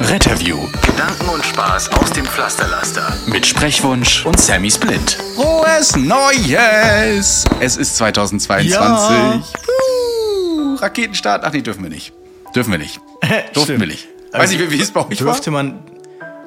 [0.00, 3.12] Retterview Gedanken und Spaß aus dem Pflasterlaster.
[3.26, 5.18] mit Sprechwunsch und Sammy Split.
[5.36, 7.44] Frohes Neues!
[7.60, 8.70] Es ist 2022.
[8.72, 9.42] Ja.
[9.62, 11.44] Puh, Raketenstart.
[11.44, 12.12] Ach nee, dürfen wir nicht.
[12.54, 12.98] Dürfen wir nicht.
[13.52, 13.80] Durften Stimmt.
[13.80, 14.08] wir nicht.
[14.32, 15.62] Weiß nicht, wie wie es bei euch Durfte war.
[15.64, 15.80] man,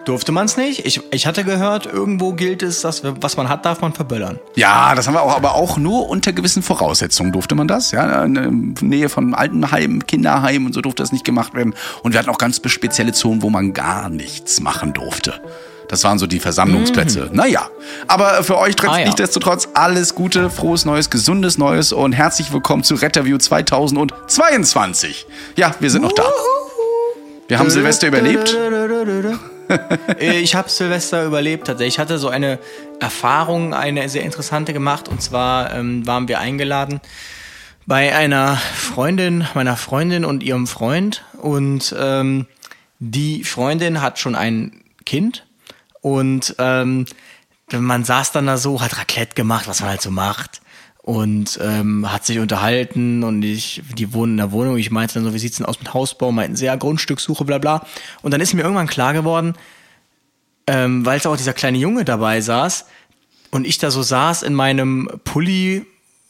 [0.06, 0.86] durfte man es nicht?
[0.86, 4.40] Ich, ich hatte gehört, irgendwo gilt es, dass was man hat, darf man verböllern.
[4.56, 7.92] Ja, das haben wir auch, aber auch nur unter gewissen Voraussetzungen durfte man das.
[7.92, 8.52] Ja, in der
[8.88, 11.74] Nähe von Altenheimen, Kinderheimen und so durfte das nicht gemacht werden.
[12.04, 15.34] Und wir hatten auch ganz spezielle Zonen, wo man gar nichts machen durfte.
[15.90, 17.30] Das waren so die Versammlungsplätze.
[17.34, 17.68] Naja,
[18.08, 19.06] aber für euch trotz, Ah, ja.
[19.06, 25.28] nichtsdestotrotz alles Gute, frohes Neues, gesundes Neues und herzlich willkommen zu Retterview 2022.
[25.56, 26.24] Ja, wir sind noch da.
[27.48, 28.58] Wir haben Silvester überlebt.
[30.20, 31.96] Äh, Ich habe Silvester überlebt tatsächlich.
[31.96, 32.60] Ich hatte so eine
[33.00, 35.08] Erfahrung, eine sehr interessante gemacht.
[35.08, 37.02] Und zwar ähm, waren wir eingeladen
[37.86, 41.24] bei einer Freundin, meiner Freundin und ihrem Freund.
[41.42, 42.48] Und ähm,
[43.00, 45.46] die Freundin hat schon ein Kind.
[46.02, 47.06] Und ähm,
[47.72, 50.62] man saß dann da so, hat Raclette gemacht, was man halt so macht.
[51.04, 54.78] Und ähm, hat sich unterhalten und ich, die wohnen in der Wohnung.
[54.78, 56.32] Ich meinte dann so, wie sieht's denn aus mit Hausbau?
[56.32, 57.86] Meinten sie, ja, Grundstückssuche, bla bla.
[58.22, 59.54] Und dann ist mir irgendwann klar geworden,
[60.66, 62.86] ähm, weil es auch dieser kleine Junge dabei saß
[63.52, 65.86] und ich da so saß in meinem Pulli,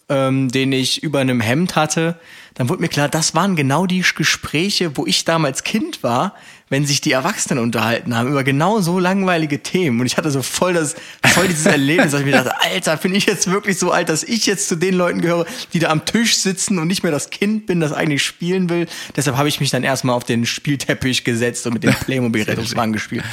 [0.10, 2.20] ähm, den ich über einem Hemd hatte,
[2.56, 6.36] dann wurde mir klar, das waren genau die Gespräche, wo ich damals Kind war,
[6.74, 10.00] wenn sich die Erwachsenen unterhalten haben über genau so langweilige Themen.
[10.00, 13.14] Und ich hatte so voll das, voll dieses Erlebnis, dass ich mir dachte, Alter, bin
[13.14, 16.04] ich jetzt wirklich so alt, dass ich jetzt zu den Leuten gehöre, die da am
[16.04, 18.88] Tisch sitzen und nicht mehr das Kind bin, das eigentlich spielen will.
[19.16, 23.24] Deshalb habe ich mich dann erstmal auf den Spielteppich gesetzt und mit dem Playmobil-Rettungswagen gespielt.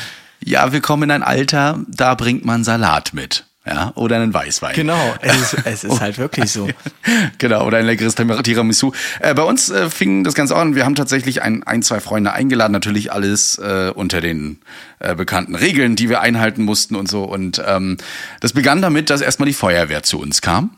[0.44, 3.46] Ja, wir kommen in ein Alter, da bringt man Salat mit.
[3.66, 4.75] Ja, oder einen Weißwein.
[4.75, 6.66] Genau, es ist, es ist halt wirklich so.
[7.38, 8.93] genau, oder ein leckeres Tiramisu.
[9.21, 10.75] Äh, bei uns äh, fing das Ganze an.
[10.75, 12.72] Wir haben tatsächlich ein, ein, zwei Freunde eingeladen.
[12.72, 14.60] Natürlich alles äh, unter den
[14.98, 17.25] äh, bekannten Regeln, die wir einhalten mussten und so.
[17.25, 17.98] Und ähm,
[18.41, 20.71] das begann damit, dass erstmal die Feuerwehr zu uns kam.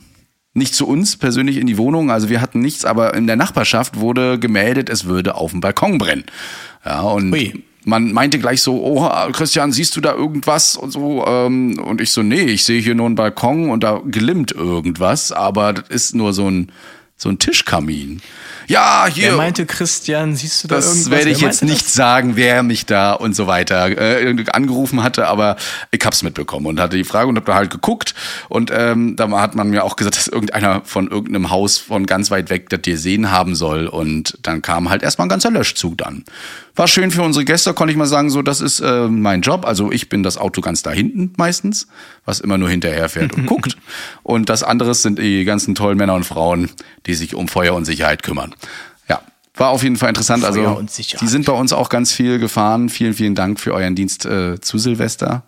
[0.52, 3.98] Nicht zu uns persönlich in die Wohnung, also wir hatten nichts, aber in der Nachbarschaft
[3.98, 6.24] wurde gemeldet, es würde auf dem Balkon brennen.
[6.84, 7.64] Ja, und Ui.
[7.84, 11.24] Man meinte gleich so, oh, Christian, siehst du da irgendwas und so?
[11.26, 15.32] Ähm, und ich so, nee, ich sehe hier nur einen Balkon und da glimmt irgendwas,
[15.32, 16.70] aber das ist nur so ein,
[17.16, 18.20] so ein Tischkamin.
[18.68, 19.30] Ja, hier.
[19.30, 21.10] Wer meinte, Christian, siehst du da Das irgendwas?
[21.10, 21.94] werde ich jetzt meinte nicht das?
[21.94, 25.56] sagen, wer mich da und so weiter äh, angerufen hatte, aber
[25.90, 28.14] ich hab's mitbekommen und hatte die Frage und hab da halt geguckt
[28.48, 32.30] und ähm, da hat man mir auch gesagt, dass irgendeiner von irgendeinem Haus von ganz
[32.30, 36.24] weit weg das gesehen haben soll und dann kam halt erstmal ein ganzer Löschzug dann.
[36.74, 39.66] War schön für unsere Gäste, konnte ich mal sagen, so das ist äh, mein Job,
[39.66, 41.86] also ich bin das Auto ganz da hinten meistens,
[42.24, 43.76] was immer nur hinterher fährt und guckt
[44.22, 46.70] und das andere sind die ganzen tollen Männer und Frauen,
[47.06, 48.54] die sich um Feuer und Sicherheit kümmern.
[49.06, 49.20] Ja,
[49.54, 50.44] war auf jeden Fall interessant.
[50.44, 51.20] Also Feuer und Sicherheit.
[51.20, 52.88] die sind bei uns auch ganz viel gefahren.
[52.88, 55.42] Vielen, vielen Dank für euren Dienst äh, zu Silvester.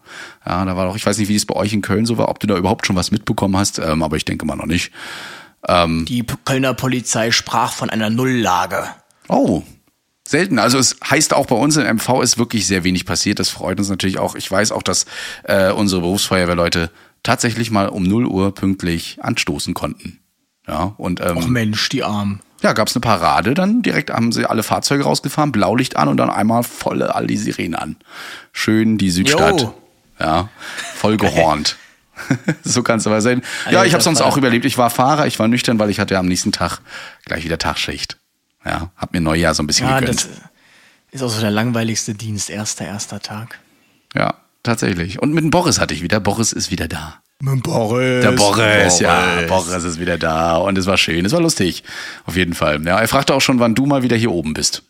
[0.44, 2.28] Ja, da war doch, ich weiß nicht, wie es bei euch in Köln so war,
[2.28, 4.92] ob du da überhaupt schon was mitbekommen hast, ähm, aber ich denke mal noch nicht.
[5.66, 8.84] Die P- Kölner Polizei sprach von einer Nulllage.
[9.28, 9.62] Oh,
[10.26, 10.58] selten.
[10.58, 13.38] Also es heißt auch bei uns in MV ist wirklich sehr wenig passiert.
[13.38, 14.34] Das freut uns natürlich auch.
[14.34, 15.06] Ich weiß auch, dass
[15.44, 16.90] äh, unsere Berufsfeuerwehrleute
[17.22, 20.20] tatsächlich mal um 0 Uhr pünktlich anstoßen konnten.
[20.66, 22.40] Ja, und ähm, Ach Mensch, die Armen.
[22.62, 26.30] Ja, gab's eine Parade, dann direkt haben sie alle Fahrzeuge rausgefahren, Blaulicht an und dann
[26.30, 27.96] einmal voll all die Sirenen an.
[28.52, 29.60] Schön die Südstadt.
[29.60, 29.74] Jo.
[30.18, 30.48] Ja,
[30.94, 31.76] voll gehornt.
[32.62, 33.42] so kann's aber sein.
[33.70, 34.64] Ja, ich habe sonst auch überlebt.
[34.64, 36.78] Ich war Fahrer, ich war nüchtern, weil ich hatte am nächsten Tag
[37.26, 38.16] gleich wieder Tagschicht.
[38.64, 40.24] Ja, hab mir Neujahr so ein bisschen Ja, gegönnt.
[40.24, 40.28] das
[41.10, 43.58] ist auch so der langweiligste Dienst, erster, erster Tag.
[44.14, 45.20] Ja, tatsächlich.
[45.20, 46.20] Und mit dem Boris hatte ich wieder.
[46.20, 47.20] Boris ist wieder da.
[47.40, 48.22] Mit Boris.
[48.22, 51.82] Der Boris, ja, Boris ist wieder da und es war schön, es war lustig,
[52.26, 52.82] auf jeden Fall.
[52.86, 54.82] Ja, er fragte auch schon, wann du mal wieder hier oben bist.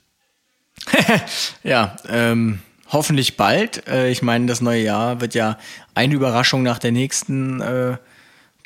[1.62, 3.88] Ja, ähm, hoffentlich bald.
[3.88, 5.58] Äh, ich meine, das neue Jahr wird ja
[5.94, 7.96] eine Überraschung nach der nächsten äh,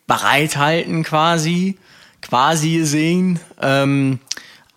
[0.07, 1.79] bereithalten quasi,
[2.21, 3.39] quasi sehen.
[3.63, 4.19] Ähm,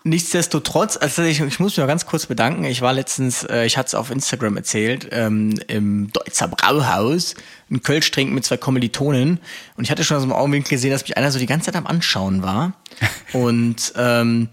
[0.04, 2.64] nichtsdestotrotz, also ich, ich muss mich mal ganz kurz bedanken.
[2.64, 7.34] Ich war letztens, äh, ich hatte es auf Instagram erzählt, ähm, im Deutzer Brauhaus,
[7.70, 9.40] ein Kölsch trinken mit zwei Kommilitonen.
[9.76, 11.76] Und ich hatte schon aus dem Augenwinkel gesehen, dass mich einer so die ganze Zeit
[11.76, 12.74] am Anschauen war.
[13.32, 14.48] Und ähm,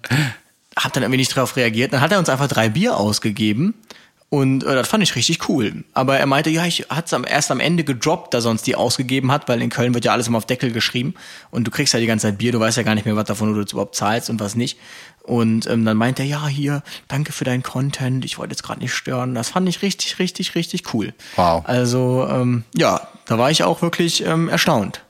[0.78, 1.94] habe dann irgendwie nicht darauf reagiert.
[1.94, 3.74] Dann hat er uns einfach drei Bier ausgegeben.
[4.30, 5.84] Und äh, das fand ich richtig cool.
[5.94, 9.32] Aber er meinte, ja, ich hat's am, erst am Ende gedroppt, da sonst die ausgegeben
[9.32, 11.16] hat, weil in Köln wird ja alles immer auf Deckel geschrieben
[11.50, 13.26] und du kriegst ja die ganze Zeit Bier, du weißt ja gar nicht mehr, was
[13.26, 14.78] davon du überhaupt zahlst und was nicht.
[15.30, 18.80] Und ähm, dann meinte er, ja, hier, danke für deinen Content, ich wollte jetzt gerade
[18.80, 19.36] nicht stören.
[19.36, 21.14] Das fand ich richtig, richtig, richtig cool.
[21.36, 21.64] Wow.
[21.66, 25.04] Also, ähm, ja, da war ich auch wirklich ähm, erstaunt.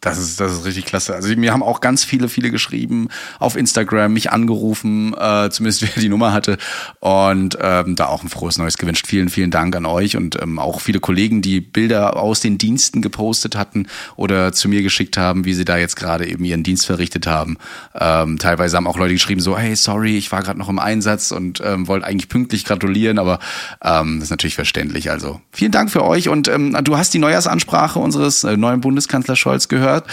[0.00, 1.14] Das ist, das ist richtig klasse.
[1.14, 3.08] Also mir haben auch ganz viele, viele geschrieben
[3.38, 6.56] auf Instagram, mich angerufen, äh, zumindest wer die Nummer hatte
[7.00, 9.06] und ähm, da auch ein frohes Neues gewünscht.
[9.06, 13.02] Vielen, vielen Dank an euch und ähm, auch viele Kollegen, die Bilder aus den Diensten
[13.02, 16.86] gepostet hatten oder zu mir geschickt haben, wie sie da jetzt gerade eben ihren Dienst
[16.86, 17.58] verrichtet haben.
[17.94, 21.30] Ähm, teilweise haben auch Leute geschrieben so, hey, sorry, ich war gerade noch im Einsatz
[21.30, 23.38] und ähm, wollte eigentlich pünktlich gratulieren, aber
[23.84, 25.10] ähm, das ist natürlich verständlich.
[25.10, 29.36] Also vielen Dank für euch und ähm, du hast die Neujahrsansprache unseres äh, neuen Bundeskanzler
[29.36, 30.06] Scholz gehört gehört.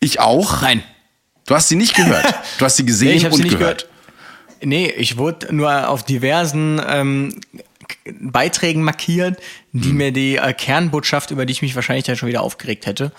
[0.00, 0.62] Ich auch.
[0.62, 0.82] Nein.
[1.46, 2.24] Du hast sie nicht gehört.
[2.58, 3.88] Du hast sie gesehen Nee, und sie nicht gehört.
[3.88, 4.64] gehört.
[4.64, 7.40] Nee, ich wurde nur auf diversen ähm,
[8.20, 9.38] Beiträgen markiert,
[9.72, 9.96] die Hm.
[9.96, 13.10] mir die äh, Kernbotschaft, über die ich mich wahrscheinlich dann schon wieder aufgeregt hätte,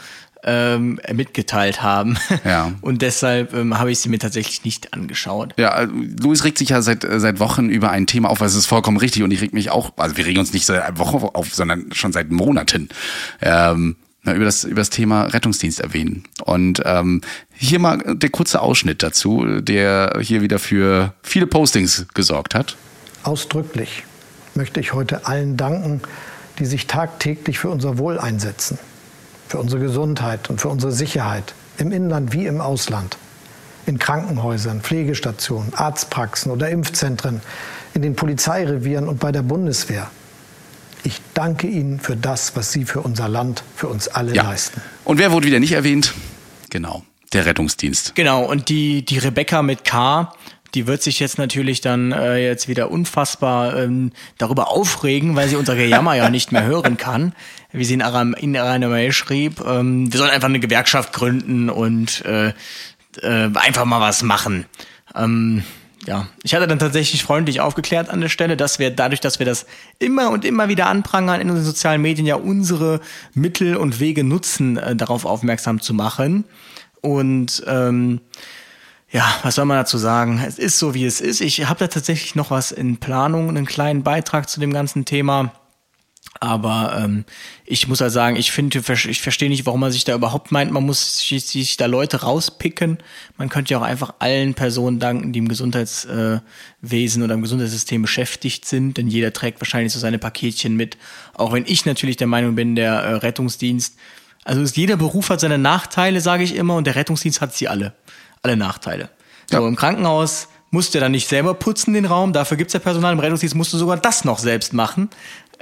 [0.45, 2.17] ähm, mitgeteilt haben.
[2.45, 2.71] Ja.
[2.81, 5.53] Und deshalb ähm, habe ich sie mir tatsächlich nicht angeschaut.
[5.57, 5.87] Ja, äh,
[6.21, 8.67] Luis regt sich ja seit, äh, seit Wochen über ein Thema auf, also es ist
[8.69, 11.17] vollkommen richtig und ich reg mich auch, also wir regen uns nicht seit einer Woche
[11.35, 12.87] auf, sondern schon seit Monaten.
[13.41, 16.23] Ähm, na, über das über das Thema Rettungsdienst erwähnen.
[16.43, 17.21] Und ähm,
[17.53, 22.75] hier mal der kurze Ausschnitt dazu, der hier wieder für viele Postings gesorgt hat.
[23.23, 24.03] Ausdrücklich
[24.55, 26.01] möchte ich heute allen danken,
[26.59, 28.77] die sich tagtäglich für unser Wohl einsetzen,
[29.47, 33.17] für unsere Gesundheit und für unsere Sicherheit, im Inland wie im Ausland,
[33.85, 37.41] in Krankenhäusern, Pflegestationen, Arztpraxen oder Impfzentren,
[37.93, 40.09] in den Polizeirevieren und bei der Bundeswehr.
[41.03, 44.43] Ich danke Ihnen für das, was Sie für unser Land, für uns alle Ja.
[44.43, 44.81] leisten.
[45.03, 46.13] Und wer wurde wieder nicht erwähnt?
[46.69, 47.03] Genau,
[47.33, 48.15] der Rettungsdienst.
[48.15, 50.33] Genau, und die, die Rebecca mit K,
[50.73, 55.55] die wird sich jetzt natürlich dann äh, jetzt wieder unfassbar ähm, darüber aufregen, weil sie
[55.55, 57.33] unser Gejammer ja nicht mehr hören kann.
[57.71, 61.69] Wie sie in ihrer, in ihrer Mail schrieb, ähm, wir sollen einfach eine Gewerkschaft gründen
[61.69, 62.53] und äh,
[63.21, 64.65] äh, einfach mal was machen.
[65.15, 65.63] Ähm,
[66.05, 69.45] ja, ich hatte dann tatsächlich freundlich aufgeklärt an der Stelle, dass wir dadurch, dass wir
[69.45, 69.65] das
[69.99, 72.99] immer und immer wieder anprangern in unseren sozialen Medien, ja unsere
[73.33, 76.45] Mittel und Wege nutzen, äh, darauf aufmerksam zu machen.
[77.01, 78.21] Und ähm,
[79.11, 80.43] ja, was soll man dazu sagen?
[80.45, 81.39] Es ist so, wie es ist.
[81.39, 85.53] Ich habe da tatsächlich noch was in Planung, einen kleinen Beitrag zu dem ganzen Thema.
[86.39, 87.25] Aber ähm,
[87.65, 90.71] ich muss halt sagen, ich finde, ich verstehe nicht, warum man sich da überhaupt meint,
[90.71, 92.97] man muss sich, sich da Leute rauspicken.
[93.37, 98.65] Man könnte ja auch einfach allen Personen danken, die im Gesundheitswesen oder im Gesundheitssystem beschäftigt
[98.65, 100.97] sind, denn jeder trägt wahrscheinlich so seine Paketchen mit.
[101.33, 103.95] Auch wenn ich natürlich der Meinung bin, der äh, Rettungsdienst,
[104.43, 107.67] also ist, jeder Beruf hat seine Nachteile, sage ich immer, und der Rettungsdienst hat sie
[107.69, 107.93] alle.
[108.41, 109.09] Alle Nachteile.
[109.49, 109.67] So, Ja.
[109.67, 113.19] im Krankenhaus musst du dann nicht selber putzen den Raum, dafür gibt's ja Personal, im
[113.19, 115.09] Rettungsdienst musst du sogar das noch selbst machen.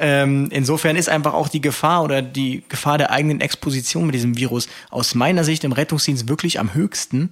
[0.03, 4.36] Ähm, insofern ist einfach auch die Gefahr oder die Gefahr der eigenen Exposition mit diesem
[4.36, 7.30] Virus aus meiner Sicht im Rettungsdienst wirklich am höchsten.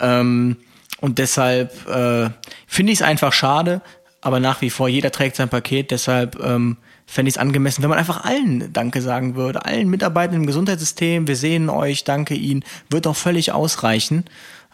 [0.00, 0.56] Ähm,
[1.02, 2.30] und deshalb äh,
[2.66, 3.82] finde ich es einfach schade,
[4.22, 7.90] aber nach wie vor, jeder trägt sein Paket, deshalb ähm, fände ich es angemessen, wenn
[7.90, 12.64] man einfach allen Danke sagen würde, allen Mitarbeitern im Gesundheitssystem, wir sehen euch, danke Ihnen,
[12.88, 14.24] wird auch völlig ausreichen.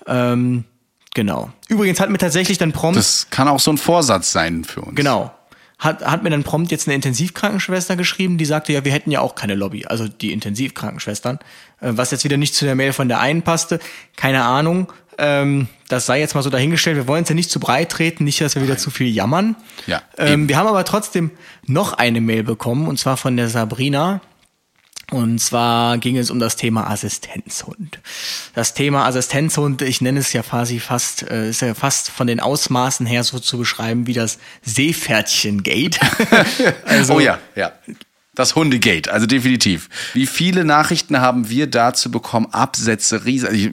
[0.06, 0.62] Ähm,
[1.12, 1.50] genau.
[1.68, 4.94] Übrigens hat mir tatsächlich dann prompt Das kann auch so ein Vorsatz sein für uns.
[4.94, 5.32] Genau.
[5.82, 9.20] Hat, hat mir dann prompt jetzt eine Intensivkrankenschwester geschrieben, die sagte, ja, wir hätten ja
[9.20, 11.40] auch keine Lobby, also die Intensivkrankenschwestern,
[11.80, 13.80] äh, was jetzt wieder nicht zu der Mail von der einen passte,
[14.14, 17.58] keine Ahnung, ähm, das sei jetzt mal so dahingestellt, wir wollen es ja nicht zu
[17.58, 19.56] breit treten, nicht, dass wir wieder zu viel jammern.
[19.88, 21.32] Ja, ähm, wir haben aber trotzdem
[21.66, 24.20] noch eine Mail bekommen, und zwar von der Sabrina,
[25.12, 28.00] und zwar ging es um das Thema Assistenzhund.
[28.54, 32.40] Das Thema Assistenzhund, ich nenne es ja quasi fast, äh, ist ja fast von den
[32.40, 36.00] Ausmaßen her so zu beschreiben wie das Seepferdchen-Gate.
[36.86, 37.72] also, oh ja, ja.
[38.34, 39.90] Das Hundegate, also definitiv.
[40.14, 42.46] Wie viele Nachrichten haben wir dazu bekommen?
[42.50, 43.70] Absätze, riesig.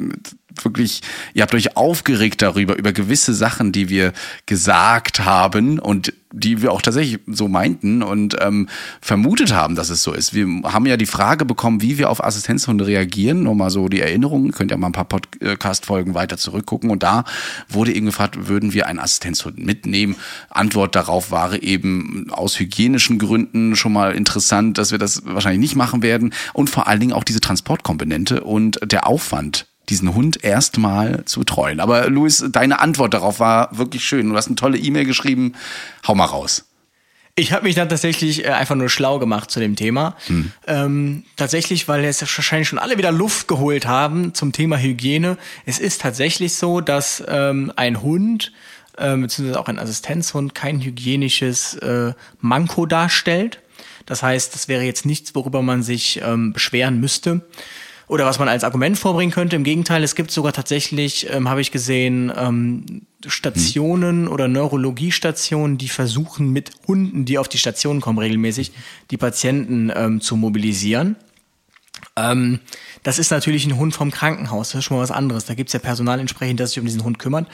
[0.59, 1.01] Ich, wirklich,
[1.33, 4.13] ihr habt euch aufgeregt darüber, über gewisse Sachen, die wir
[4.45, 8.69] gesagt haben und die wir auch tatsächlich so meinten und ähm,
[9.01, 10.33] vermutet haben, dass es so ist.
[10.33, 13.43] Wir haben ja die Frage bekommen, wie wir auf Assistenzhunde reagieren.
[13.43, 16.91] Nur mal so die Erinnerung, Ihr könnt ja mal ein paar Podcast-Folgen weiter zurückgucken.
[16.91, 17.23] Und da
[17.67, 20.15] wurde eben gefragt, würden wir einen Assistenzhund mitnehmen?
[20.49, 25.75] Antwort darauf war eben aus hygienischen Gründen schon mal interessant, dass wir das wahrscheinlich nicht
[25.75, 26.33] machen werden.
[26.53, 31.79] Und vor allen Dingen auch diese Transportkomponente und der Aufwand diesen Hund erstmal zu betreuen.
[31.79, 34.29] Aber Luis, deine Antwort darauf war wirklich schön.
[34.29, 35.53] Du hast eine tolle E-Mail geschrieben.
[36.07, 36.65] Hau mal raus.
[37.35, 40.15] Ich habe mich dann tatsächlich äh, einfach nur schlau gemacht zu dem Thema.
[40.67, 45.37] Ähm, tatsächlich, weil jetzt wahrscheinlich schon alle wieder Luft geholt haben zum Thema Hygiene.
[45.65, 48.51] Es ist tatsächlich so, dass ähm, ein Hund
[48.97, 53.61] äh, beziehungsweise auch ein Assistenzhund kein hygienisches äh, Manko darstellt.
[54.05, 57.41] Das heißt, das wäre jetzt nichts, worüber man sich ähm, beschweren müsste
[58.09, 59.55] oder was man als Argument vorbringen könnte.
[59.55, 65.89] Im Gegenteil, es gibt sogar tatsächlich, ähm, habe ich gesehen, ähm, Stationen oder Neurologiestationen, die
[65.89, 68.71] versuchen mit Hunden, die auf die Station kommen regelmäßig,
[69.11, 71.17] die Patienten ähm, zu mobilisieren.
[72.15, 72.59] Ähm,
[73.03, 75.45] das ist natürlich ein Hund vom Krankenhaus, das ist schon mal was anderes.
[75.45, 77.47] Da gibt's ja Personal entsprechend, das sich um diesen Hund kümmert.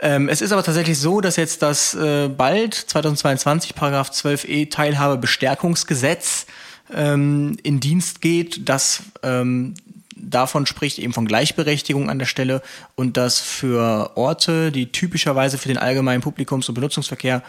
[0.00, 6.46] Ähm, es ist aber tatsächlich so, dass jetzt das äh, bald 2022 Paragraph 12e Teilhabebestärkungsgesetz
[6.94, 9.74] ähm, in Dienst geht, das ähm,
[10.16, 12.62] davon spricht, eben von Gleichberechtigung an der Stelle
[12.94, 17.42] und dass für Orte, die typischerweise für den allgemeinen Publikums- und Benutzungsverkehr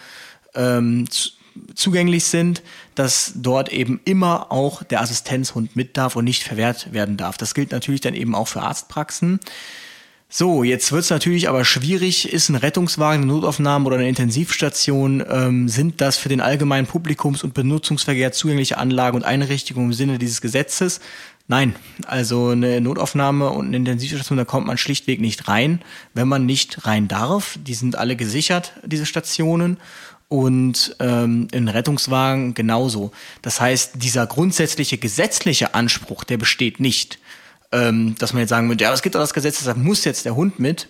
[0.55, 1.05] ähm,
[1.75, 2.63] zugänglich sind,
[2.95, 7.37] dass dort eben immer auch der Assistenzhund mit darf und nicht verwehrt werden darf.
[7.37, 9.39] Das gilt natürlich dann eben auch für Arztpraxen.
[10.33, 15.21] So, jetzt wird es natürlich aber schwierig, ist ein Rettungswagen, eine Notaufnahme oder eine Intensivstation,
[15.29, 20.19] ähm, sind das für den allgemeinen Publikums- und Benutzungsverkehr zugängliche Anlagen und Einrichtungen im Sinne
[20.19, 21.01] dieses Gesetzes?
[21.49, 25.81] Nein, also eine Notaufnahme und eine Intensivstation, da kommt man schlichtweg nicht rein,
[26.13, 27.59] wenn man nicht rein darf.
[27.61, 29.75] Die sind alle gesichert, diese Stationen.
[30.29, 33.11] Und ähm, in Rettungswagen genauso.
[33.41, 37.19] Das heißt, dieser grundsätzliche gesetzliche Anspruch, der besteht nicht
[37.71, 40.25] ähm, dass man jetzt sagen würde, ja, es gibt doch das Gesetz, deshalb muss jetzt
[40.25, 40.87] der Hund mit.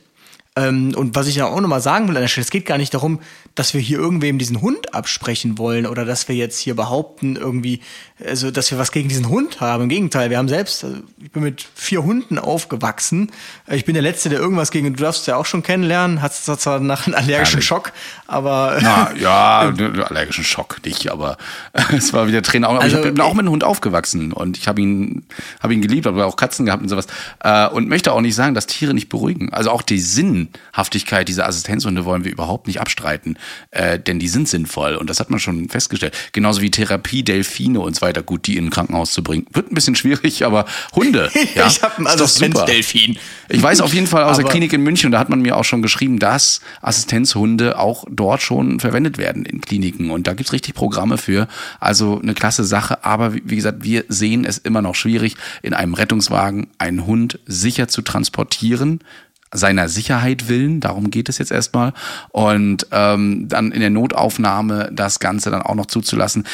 [0.57, 2.77] Ähm, und was ich ja auch nochmal sagen will an der Stelle, es geht gar
[2.77, 3.21] nicht darum,
[3.55, 7.79] dass wir hier irgendwem diesen Hund absprechen wollen oder dass wir jetzt hier behaupten irgendwie,
[8.25, 9.83] also dass wir was gegen diesen Hund haben.
[9.83, 13.31] Im Gegenteil, wir haben selbst, also ich bin mit vier Hunden aufgewachsen.
[13.69, 16.81] Ich bin der Letzte, der irgendwas gegen, du darfst ja auch schon kennenlernen, hat zwar
[16.81, 17.93] nach einem allergischen ja, Schock,
[18.27, 18.77] aber...
[18.81, 21.37] Na, ja, allergischen Schock nicht, aber
[21.95, 22.41] es war wieder.
[22.67, 25.23] Aber also, ich bin auch mit einem Hund aufgewachsen und ich habe ihn,
[25.61, 27.07] habe ihn geliebt, aber auch Katzen gehabt und sowas.
[27.39, 29.53] Äh, und möchte auch nicht sagen, dass Tiere nicht beruhigen.
[29.53, 29.99] Also auch die
[30.47, 33.37] Sinnhaftigkeit dieser Assistenzhunde wollen wir überhaupt nicht abstreiten
[33.71, 36.13] äh, denn die sind sinnvoll und das hat man schon festgestellt.
[36.33, 39.45] Genauso wie Therapie, Delfine und so weiter, gut, die in ein Krankenhaus zu bringen.
[39.51, 41.29] Wird ein bisschen schwierig, aber Hunde.
[41.55, 43.17] Ja, ich habe einen Assistenzdelfin.
[43.49, 45.65] Ich weiß auf jeden Fall aus der Klinik in München, da hat man mir auch
[45.65, 50.75] schon geschrieben, dass Assistenzhunde auch dort schon verwendet werden in Kliniken und da gibt's richtig
[50.75, 51.47] Programme für.
[51.79, 55.93] Also eine klasse Sache, aber wie gesagt, wir sehen es immer noch schwierig, in einem
[55.93, 59.01] Rettungswagen einen Hund sicher zu transportieren
[59.53, 61.93] seiner Sicherheit willen, darum geht es jetzt erstmal,
[62.29, 66.45] und ähm, dann in der Notaufnahme das Ganze dann auch noch zuzulassen.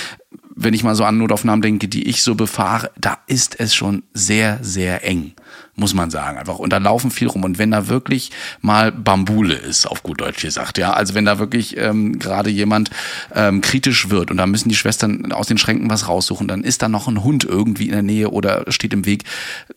[0.60, 4.02] Wenn ich mal so an Notaufnahmen denke, die ich so befahre, da ist es schon
[4.14, 5.34] sehr, sehr eng,
[5.76, 6.40] muss man sagen.
[6.40, 6.58] Einfach.
[6.58, 7.44] Und da laufen viel rum.
[7.44, 11.38] Und wenn da wirklich mal Bambule ist, auf gut Deutsch gesagt, ja, also wenn da
[11.38, 12.90] wirklich ähm, gerade jemand
[13.36, 16.82] ähm, kritisch wird und da müssen die Schwestern aus den Schränken was raussuchen, dann ist
[16.82, 19.26] da noch ein Hund irgendwie in der Nähe oder steht im Weg.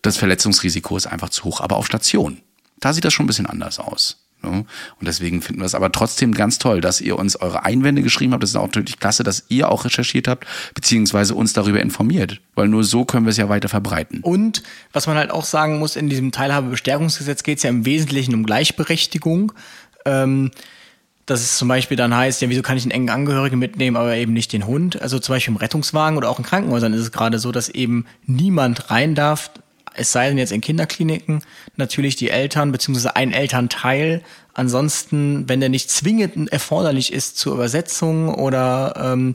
[0.01, 1.61] Das Verletzungsrisiko ist einfach zu hoch.
[1.61, 2.39] Aber auf Station
[2.81, 4.17] da sieht das schon ein bisschen anders aus.
[4.43, 4.51] Ne?
[4.51, 8.33] Und deswegen finden wir es aber trotzdem ganz toll, dass ihr uns eure Einwände geschrieben
[8.33, 8.43] habt.
[8.43, 12.41] Das ist auch natürlich klasse, dass ihr auch recherchiert habt, beziehungsweise uns darüber informiert.
[12.55, 14.21] Weil nur so können wir es ja weiter verbreiten.
[14.23, 18.35] Und was man halt auch sagen muss, in diesem Teilhabebestärkungsgesetz geht es ja im Wesentlichen
[18.35, 19.53] um Gleichberechtigung.
[20.07, 20.51] Ähm,
[21.27, 24.17] dass es zum Beispiel dann heißt, ja, wieso kann ich einen engen Angehörigen mitnehmen, aber
[24.17, 25.01] eben nicht den Hund?
[25.01, 28.05] Also zum Beispiel im Rettungswagen oder auch in Krankenhäusern ist es gerade so, dass eben
[28.27, 29.53] niemand rein darf,
[29.95, 31.43] es sei denn jetzt in Kinderkliniken,
[31.77, 34.23] natürlich die Eltern beziehungsweise ein Elternteil.
[34.55, 39.33] Ansonsten, wenn der nicht zwingend erforderlich ist zur Übersetzung oder ähm,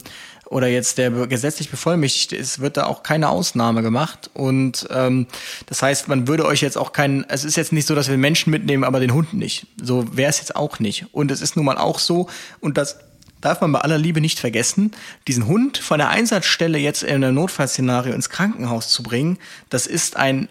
[0.48, 4.30] oder jetzt der gesetzlich bevollmächtigt ist, wird da auch keine Ausnahme gemacht.
[4.32, 5.26] Und ähm,
[5.66, 8.16] das heißt, man würde euch jetzt auch keinen, es ist jetzt nicht so, dass wir
[8.16, 9.66] Menschen mitnehmen, aber den Hund nicht.
[9.82, 11.06] So wäre es jetzt auch nicht.
[11.12, 12.28] Und es ist nun mal auch so,
[12.60, 12.98] und das
[13.40, 14.92] darf man bei aller Liebe nicht vergessen,
[15.28, 19.38] diesen Hund von der Einsatzstelle jetzt in einem Notfallszenario ins Krankenhaus zu bringen,
[19.70, 20.48] das ist ein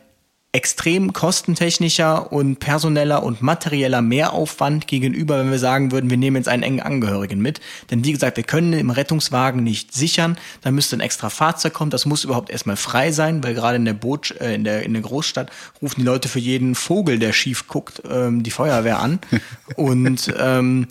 [0.55, 6.47] extrem kostentechnischer und personeller und materieller Mehraufwand gegenüber, wenn wir sagen würden, wir nehmen jetzt
[6.47, 7.59] einen engen Angehörigen mit.
[7.91, 10.37] Denn wie gesagt, wir können im Rettungswagen nicht sichern.
[10.61, 11.91] Da müsste ein extra Fahrzeug kommen.
[11.91, 14.93] Das muss überhaupt erstmal frei sein, weil gerade in der Boot, äh, in der, in
[14.93, 15.51] der Großstadt
[15.81, 19.19] rufen die Leute für jeden Vogel, der schief guckt, ähm, die Feuerwehr an.
[19.75, 20.87] Und ähm,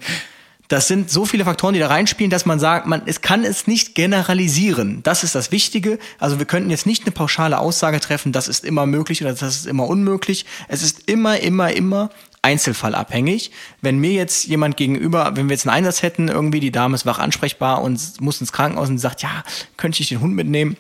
[0.75, 3.69] das sind so viele Faktoren, die da reinspielen, dass man sagt, man es kann es
[3.69, 5.05] nicht generalisieren.
[5.05, 6.01] Das ist das Wichtige.
[6.19, 9.55] Also wir könnten jetzt nicht eine pauschale Aussage treffen, das ist immer möglich oder das
[9.55, 10.47] ist immer unmöglich.
[10.67, 12.11] Es ist immer, immer, immer
[12.43, 13.53] einzelfallabhängig.
[13.83, 17.07] Wenn mir jetzt jemand gegenüber, wenn wir jetzt einen Einsatz hätten, irgendwie die Dame ist
[17.07, 19.45] wach ansprechbar und muss ins Krankenhaus und sagt, ja,
[19.77, 20.77] könnte ich den Hund mitnehmen,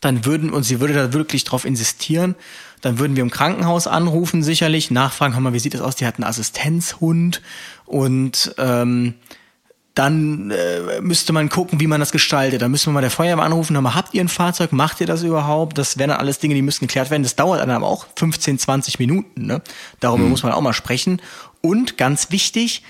[0.00, 2.34] dann würden, und sie würde da wirklich drauf insistieren,
[2.80, 5.96] dann würden wir im Krankenhaus anrufen, sicherlich, nachfragen, hör mal, wie sieht das aus?
[5.96, 7.42] Die hat einen Assistenzhund
[7.86, 9.14] und ähm,
[9.98, 12.62] dann äh, müsste man gucken, wie man das gestaltet.
[12.62, 14.72] Dann müsste man mal der Feuerwehr anrufen, hör mal, habt ihr ein Fahrzeug?
[14.72, 15.76] Macht ihr das überhaupt?
[15.76, 17.24] Das wären dann alles Dinge, die müssten geklärt werden.
[17.24, 19.46] Das dauert dann aber auch 15, 20 Minuten.
[19.46, 19.60] Ne?
[19.98, 20.30] Darüber mhm.
[20.30, 21.20] muss man auch mal sprechen.
[21.62, 22.84] Und ganz wichtig,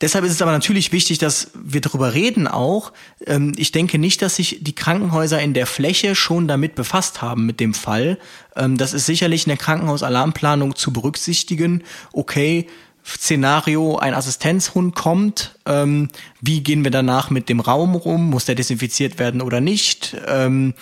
[0.00, 2.92] Deshalb ist es aber natürlich wichtig, dass wir darüber reden auch.
[3.26, 7.44] Ähm, ich denke nicht, dass sich die Krankenhäuser in der Fläche schon damit befasst haben
[7.44, 8.18] mit dem Fall.
[8.56, 11.84] Ähm, das ist sicherlich in der Krankenhausalarmplanung zu berücksichtigen.
[12.12, 12.66] Okay,
[13.06, 16.08] Szenario, ein Assistenzhund kommt, ähm,
[16.40, 18.30] wie gehen wir danach mit dem Raum rum?
[18.30, 20.16] Muss der desinfiziert werden oder nicht?
[20.26, 20.74] Ähm,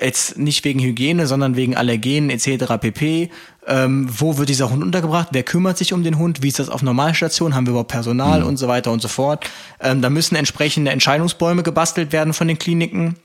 [0.00, 2.78] jetzt nicht wegen Hygiene, sondern wegen Allergenen etc.
[2.80, 3.30] pp.
[3.66, 5.28] Ähm, wo wird dieser Hund untergebracht?
[5.32, 6.42] Wer kümmert sich um den Hund?
[6.42, 7.54] Wie ist das auf Normalstation?
[7.54, 8.46] Haben wir überhaupt Personal mhm.
[8.46, 9.44] und so weiter und so fort?
[9.80, 13.16] Ähm, da müssen entsprechende Entscheidungsbäume gebastelt werden von den Kliniken.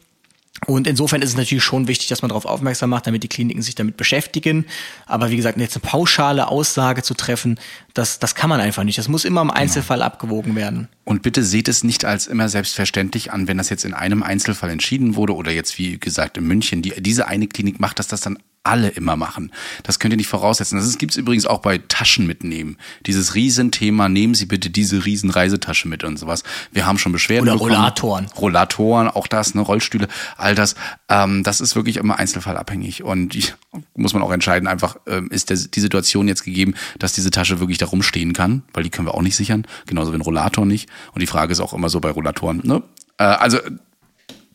[0.67, 3.61] Und insofern ist es natürlich schon wichtig, dass man darauf aufmerksam macht, damit die Kliniken
[3.61, 4.65] sich damit beschäftigen.
[5.05, 7.59] Aber wie gesagt, jetzt eine pauschale Aussage zu treffen,
[7.93, 8.97] das, das kann man einfach nicht.
[8.97, 9.59] Das muss immer im genau.
[9.59, 10.05] Einzelfall genau.
[10.05, 10.87] abgewogen werden.
[11.05, 14.69] Und bitte seht es nicht als immer selbstverständlich an, wenn das jetzt in einem Einzelfall
[14.69, 18.21] entschieden wurde oder jetzt, wie gesagt, in München, die, diese eine Klinik macht, dass das
[18.21, 19.51] dann alle immer machen.
[19.83, 20.77] Das könnt ihr nicht voraussetzen.
[20.77, 22.77] Das gibt es übrigens auch bei Taschen mitnehmen.
[23.05, 26.43] Dieses Riesenthema, nehmen Sie bitte diese Riesenreisetasche mit und sowas.
[26.71, 27.75] Wir haben schon Beschwerden Oder bekommen.
[27.75, 28.25] Rollatoren.
[28.37, 30.75] Rollatoren, auch das, ne, Rollstühle, all das.
[31.09, 33.03] Ähm, das ist wirklich immer einzelfallabhängig.
[33.03, 33.53] Und ich,
[33.95, 37.59] muss man auch entscheiden, einfach ähm, ist der, die Situation jetzt gegeben, dass diese Tasche
[37.59, 39.67] wirklich da rumstehen kann, weil die können wir auch nicht sichern.
[39.87, 40.89] Genauso wie ein Rollator nicht.
[41.13, 42.81] Und die Frage ist auch immer so bei Rollatoren, ne?
[43.17, 43.59] Äh, also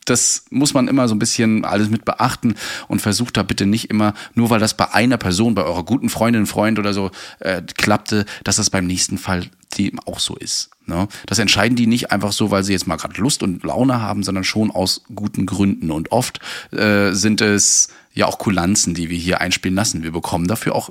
[0.09, 2.55] das muss man immer so ein bisschen alles mit beachten
[2.87, 6.09] und versucht da bitte nicht immer, nur weil das bei einer Person, bei eurer guten
[6.09, 10.71] Freundin, Freund oder so äh, klappte, dass das beim nächsten Fall die auch so ist.
[10.87, 11.07] Ne?
[11.27, 14.23] Das entscheiden die nicht einfach so, weil sie jetzt mal gerade Lust und Laune haben,
[14.23, 15.91] sondern schon aus guten Gründen.
[15.91, 16.39] Und oft
[16.71, 20.03] äh, sind es ja auch Kulanzen, die wir hier einspielen lassen.
[20.03, 20.89] Wir bekommen dafür auch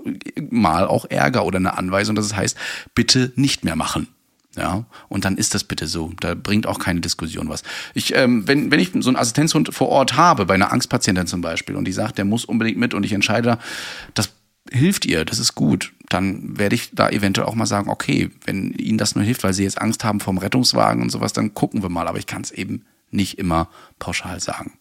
[0.50, 2.56] mal auch Ärger oder eine Anweisung, dass es heißt,
[2.94, 4.08] bitte nicht mehr machen.
[4.58, 6.12] Ja, und dann ist das bitte so.
[6.18, 7.62] Da bringt auch keine Diskussion was.
[7.94, 11.42] Ich, ähm, wenn, wenn ich so einen Assistenzhund vor Ort habe, bei einer Angstpatientin zum
[11.42, 13.58] Beispiel, und die sagt, der muss unbedingt mit und ich entscheide,
[14.14, 14.30] das
[14.72, 18.72] hilft ihr, das ist gut, dann werde ich da eventuell auch mal sagen, okay, wenn
[18.72, 21.82] Ihnen das nur hilft, weil Sie jetzt Angst haben vom Rettungswagen und sowas, dann gucken
[21.82, 22.08] wir mal.
[22.08, 23.68] Aber ich kann es eben nicht immer
[24.00, 24.72] pauschal sagen.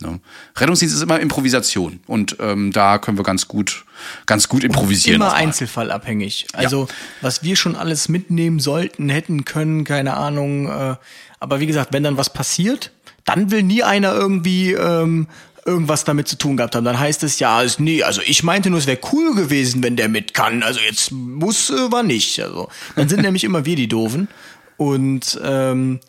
[0.00, 0.20] Ne?
[0.56, 3.84] Rettungsdienst ist immer Improvisation und ähm, da können wir ganz gut,
[4.26, 5.20] ganz gut improvisieren.
[5.20, 6.46] Immer einzelfallabhängig.
[6.52, 6.94] Also ja.
[7.20, 10.68] was wir schon alles mitnehmen sollten, hätten können, keine Ahnung.
[10.68, 10.96] Äh,
[11.38, 12.92] aber wie gesagt, wenn dann was passiert,
[13.24, 15.26] dann will nie einer irgendwie ähm,
[15.64, 16.84] irgendwas damit zu tun gehabt haben.
[16.84, 19.96] Dann heißt es ja, ist, nee, also ich meinte nur, es wäre cool gewesen, wenn
[19.96, 20.62] der mit kann.
[20.62, 22.40] Also jetzt muss, äh, war nicht.
[22.40, 24.28] Also dann sind nämlich immer wir die Doofen
[24.76, 26.00] und ähm,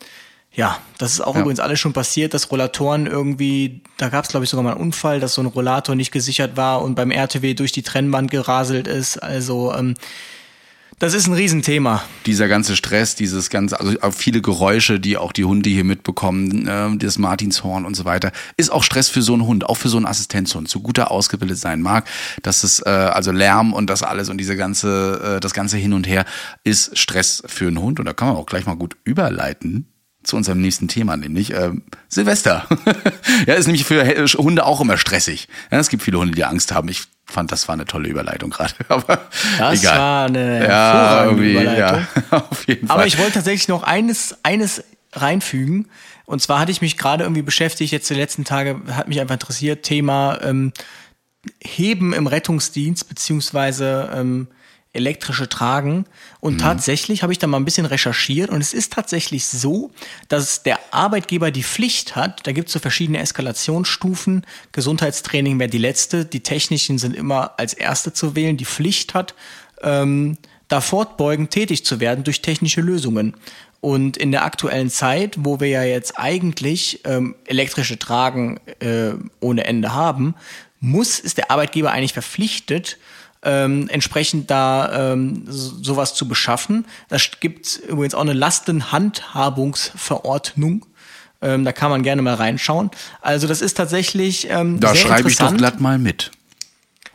[0.54, 1.40] ja, das ist auch ja.
[1.40, 4.80] übrigens alles schon passiert, dass Rollatoren irgendwie, da gab es glaube ich sogar mal einen
[4.80, 8.86] Unfall, dass so ein Rollator nicht gesichert war und beim RTW durch die Trennwand geraselt
[8.86, 9.22] ist.
[9.22, 9.94] Also ähm,
[10.98, 12.04] das ist ein Riesenthema.
[12.26, 16.96] Dieser ganze Stress, dieses ganze, also viele Geräusche, die auch die Hunde hier mitbekommen, äh,
[16.98, 19.96] das Martinshorn und so weiter, ist auch Stress für so einen Hund, auch für so
[19.96, 22.06] einen Assistenzhund, so gut er ausgebildet sein mag.
[22.42, 25.92] Das ist äh, also Lärm und das alles und diese ganze, äh, das ganze hin
[25.92, 26.24] und her
[26.62, 29.91] ist Stress für einen Hund und da kann man auch gleich mal gut überleiten
[30.22, 31.72] zu unserem nächsten Thema, nämlich äh,
[32.08, 32.66] Silvester.
[33.46, 34.04] ja, ist nämlich für
[34.38, 35.48] Hunde auch immer stressig.
[35.70, 36.88] Ja, es gibt viele Hunde, die Angst haben.
[36.88, 38.74] Ich fand, das war eine tolle Überleitung gerade.
[38.88, 39.98] Aber das egal.
[39.98, 42.06] war eine hervorragende ja, Überleitung.
[42.30, 42.96] Ja, auf jeden Fall.
[42.96, 45.88] Aber ich wollte tatsächlich noch eines, eines reinfügen.
[46.24, 49.34] Und zwar hatte ich mich gerade irgendwie beschäftigt, jetzt die letzten Tage hat mich einfach
[49.34, 50.72] interessiert, Thema ähm,
[51.60, 54.46] Heben im Rettungsdienst, beziehungsweise ähm,
[54.92, 56.04] elektrische Tragen.
[56.40, 56.58] Und mhm.
[56.58, 59.90] tatsächlich habe ich da mal ein bisschen recherchiert und es ist tatsächlich so,
[60.28, 65.78] dass der Arbeitgeber die Pflicht hat, da gibt es so verschiedene Eskalationsstufen, Gesundheitstraining wäre die
[65.78, 69.34] letzte, die technischen sind immer als erste zu wählen, die Pflicht hat,
[69.82, 70.36] ähm,
[70.68, 73.34] da fortbeugend tätig zu werden durch technische Lösungen.
[73.80, 79.64] Und in der aktuellen Zeit, wo wir ja jetzt eigentlich ähm, elektrische Tragen äh, ohne
[79.64, 80.34] Ende haben,
[80.78, 82.98] muss, ist der Arbeitgeber eigentlich verpflichtet,
[83.42, 86.84] ähm, entsprechend da ähm, sowas zu beschaffen.
[87.08, 90.86] Da gibt übrigens auch eine Lastenhandhabungsverordnung.
[91.40, 92.92] Ähm, da kann man gerne mal reinschauen.
[93.20, 96.30] Also das ist tatsächlich ähm, Da schreibe ich doch glatt mal mit.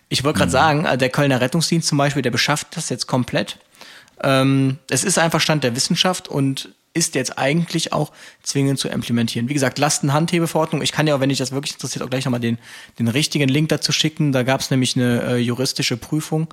[0.09, 0.53] Ich wollte gerade mhm.
[0.53, 3.57] sagen, äh, der Kölner Rettungsdienst zum Beispiel, der beschafft das jetzt komplett.
[4.21, 8.11] Ähm, es ist einfach Stand der Wissenschaft und ist jetzt eigentlich auch
[8.43, 9.47] zwingend zu implementieren.
[9.47, 10.81] Wie gesagt, Lastenhandhebeverordnung.
[10.81, 12.57] Ich kann ja, wenn dich das wirklich interessiert, auch gleich nochmal den,
[12.99, 14.31] den richtigen Link dazu schicken.
[14.31, 16.47] Da gab es nämlich eine äh, juristische Prüfung.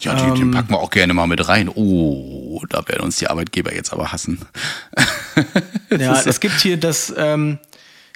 [0.00, 1.68] Ja, die, den ähm, packen wir auch gerne mal mit rein.
[1.68, 4.40] Oh, da werden uns die Arbeitgeber jetzt aber hassen.
[5.90, 7.58] ja, es gibt hier das, ähm,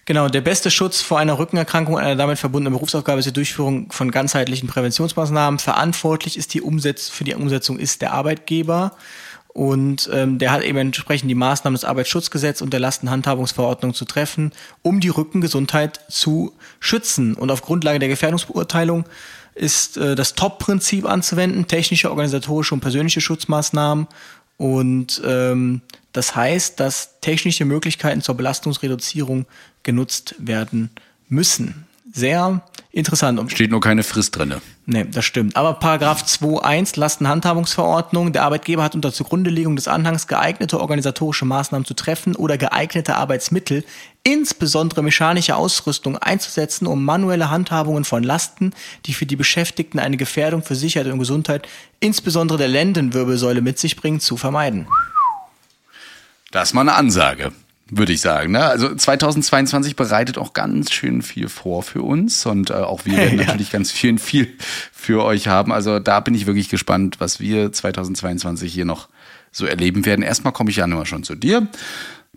[0.05, 3.93] genau, der beste Schutz vor einer Rückenerkrankung und einer damit verbundenen Berufsaufgabe ist die Durchführung
[3.93, 5.61] von ganzheitlichen Präventionsmaßnahmen.
[5.61, 8.97] Verantwortlich ist die Umsetz für die Umsetzung ist der Arbeitgeber.
[9.57, 14.53] Und ähm, der hat eben entsprechend die Maßnahmen des Arbeitsschutzgesetzes und der Lastenhandhabungsverordnung zu treffen,
[14.83, 17.33] um die Rückengesundheit zu schützen.
[17.33, 19.07] Und auf Grundlage der Gefährdungsbeurteilung
[19.55, 24.09] ist äh, das Top-Prinzip anzuwenden, technische, organisatorische und persönliche Schutzmaßnahmen
[24.59, 25.81] Und ähm,
[26.13, 29.47] das heißt, dass technische Möglichkeiten zur Belastungsreduzierung
[29.85, 30.91] genutzt werden
[31.31, 31.86] müssen.
[32.17, 33.53] Sehr interessant.
[33.53, 34.63] Steht nur keine Frist drinne.
[34.87, 35.55] Nee, das stimmt.
[35.55, 41.93] Aber Paragraph 2.1 Lastenhandhabungsverordnung, der Arbeitgeber hat unter Zugrundelegung des Anhangs geeignete organisatorische Maßnahmen zu
[41.93, 43.85] treffen oder geeignete Arbeitsmittel,
[44.23, 48.73] insbesondere mechanische Ausrüstung einzusetzen, um manuelle Handhabungen von Lasten,
[49.05, 51.69] die für die Beschäftigten eine Gefährdung für Sicherheit und Gesundheit,
[52.01, 54.87] insbesondere der Lendenwirbelsäule mit sich bringen, zu vermeiden.
[56.51, 57.53] Das ist mal eine Ansage,
[57.91, 58.53] würde ich sagen.
[58.53, 58.65] Ne?
[58.65, 63.39] Also 2022 bereitet auch ganz schön viel vor für uns und äh, auch wir werden
[63.39, 63.47] Ja.
[63.47, 64.49] natürlich ganz viel, viel
[64.93, 65.73] für euch haben.
[65.73, 69.09] Also da bin ich wirklich gespannt, was wir 2022 hier noch
[69.53, 70.23] so erleben werden.
[70.23, 71.69] Erstmal komme ich ja nur schon zu dir.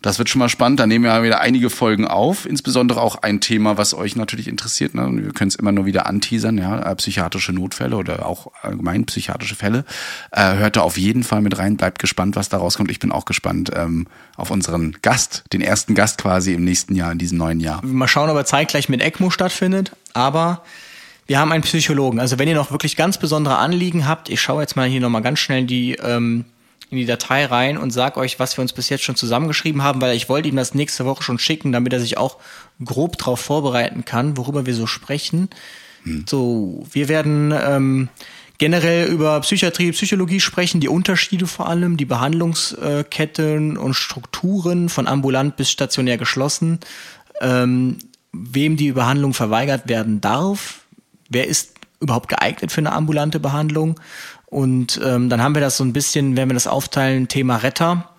[0.01, 0.79] Das wird schon mal spannend.
[0.79, 2.45] Da nehmen wir wieder einige Folgen auf.
[2.45, 4.95] Insbesondere auch ein Thema, was euch natürlich interessiert.
[4.95, 5.09] Ne?
[5.11, 9.55] Wir können es immer nur wieder anteasern, ja, äh, psychiatrische Notfälle oder auch allgemein psychiatrische
[9.55, 9.83] Fälle.
[10.31, 11.75] Äh, hört da auf jeden Fall mit rein.
[11.75, 12.91] Bleibt gespannt, was da rauskommt.
[12.91, 14.07] Ich bin auch gespannt ähm,
[14.37, 17.83] auf unseren Gast, den ersten Gast quasi im nächsten Jahr, in diesem neuen Jahr.
[17.83, 19.91] Mal schauen, ob er zeitgleich mit ECMO stattfindet.
[20.13, 20.63] Aber
[21.27, 22.19] wir haben einen Psychologen.
[22.19, 25.21] Also wenn ihr noch wirklich ganz besondere Anliegen habt, ich schaue jetzt mal hier nochmal
[25.21, 26.45] ganz schnell die, ähm,
[26.89, 30.01] in die Datei rein und sag euch, was wir uns bis jetzt schon zusammengeschrieben haben,
[30.01, 32.37] weil ich wollte ihm das nächste Woche schon schicken, damit er sich auch
[32.83, 35.49] grob darauf vorbereiten kann, worüber wir so sprechen.
[36.25, 38.09] So, wir werden ähm,
[38.57, 45.57] generell über Psychiatrie, Psychologie sprechen, die Unterschiede vor allem, die Behandlungsketten und Strukturen von ambulant
[45.57, 46.79] bis stationär geschlossen,
[47.41, 47.97] ähm,
[48.31, 50.81] wem die Behandlung verweigert werden darf,
[51.29, 53.99] wer ist überhaupt geeignet für eine ambulante Behandlung.
[54.49, 58.09] Und ähm, dann haben wir das so ein bisschen, wenn wir das aufteilen, Thema Retter.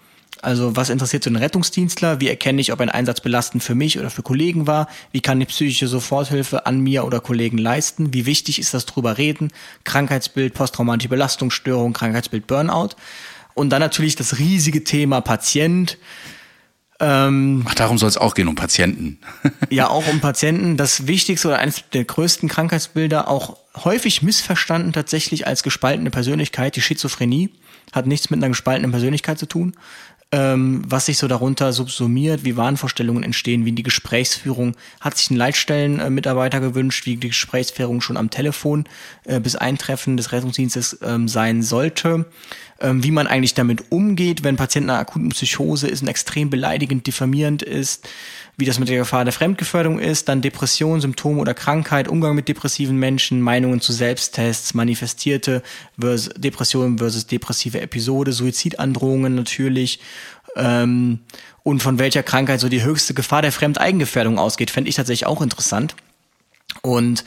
[0.43, 2.21] Also was interessiert so einen Rettungsdienstler?
[2.21, 4.89] Wie erkenne ich, ob ein Einsatz belastend für mich oder für Kollegen war?
[5.13, 8.15] Wie kann ich psychische Soforthilfe an mir oder Kollegen leisten?
[8.15, 9.53] Wie wichtig ist das drüber reden?
[9.85, 12.91] Krankheitsbild, posttraumatische Belastungsstörung, Krankheitsbild, Burnout.
[13.55, 15.99] Und dann natürlich das riesige Thema Patient.
[17.03, 19.19] Ach, darum soll es auch gehen, um Patienten.
[19.71, 20.77] Ja, auch um Patienten.
[20.77, 26.83] Das wichtigste oder eines der größten Krankheitsbilder, auch häufig missverstanden tatsächlich als gespaltene Persönlichkeit, die
[26.83, 27.51] Schizophrenie,
[27.93, 29.75] hat nichts mit einer gespaltenen Persönlichkeit zu tun.
[30.33, 35.37] Ähm, was sich so darunter subsumiert, wie Wahnvorstellungen entstehen, wie die Gesprächsführung, hat sich ein
[35.37, 38.85] Leitstellenmitarbeiter gewünscht, wie die Gesprächsführung schon am Telefon
[39.25, 42.27] äh, bis Eintreffen des Rettungsdienstes ähm, sein sollte,
[42.81, 46.51] ähm, wie man eigentlich damit umgeht, wenn Patient in einer akuten Psychose ist und extrem
[46.51, 48.09] beleidigend, diffamierend ist,
[48.57, 52.49] wie das mit der Gefahr der Fremdgefährdung ist, dann Depression, Symptome oder Krankheit, Umgang mit
[52.49, 55.63] depressiven Menschen, Meinungen zu Selbsttests, manifestierte
[55.99, 60.01] versus Depression versus depressive Episode, Suizidandrohungen natürlich
[60.57, 61.21] ähm,
[61.63, 65.43] und von welcher Krankheit so die höchste Gefahr der Fremdeigengefährdung ausgeht, fände ich tatsächlich auch
[65.43, 65.95] interessant.
[66.83, 67.25] Und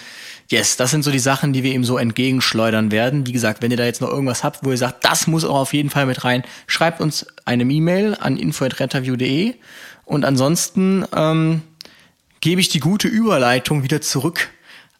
[0.49, 3.27] yes, das sind so die Sachen, die wir ihm so entgegenschleudern werden.
[3.27, 5.55] Wie gesagt, wenn ihr da jetzt noch irgendwas habt, wo ihr sagt, das muss auch
[5.55, 9.55] auf jeden Fall mit rein, schreibt uns eine E-Mail an info.retterview.de
[10.05, 11.61] und ansonsten ähm,
[12.41, 14.49] gebe ich die gute Überleitung wieder zurück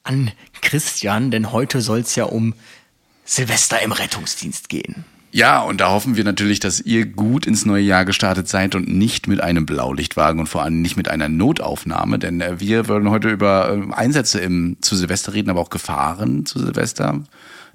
[0.04, 2.54] an Christian, denn heute soll es ja um
[3.26, 5.06] Silvester im Rettungsdienst gehen.
[5.36, 8.88] Ja, und da hoffen wir natürlich, dass ihr gut ins neue Jahr gestartet seid und
[8.88, 13.10] nicht mit einem Blaulichtwagen und vor allem nicht mit einer Notaufnahme, denn äh, wir wollen
[13.10, 17.20] heute über äh, Einsätze im, zu Silvester reden, aber auch Gefahren zu Silvester.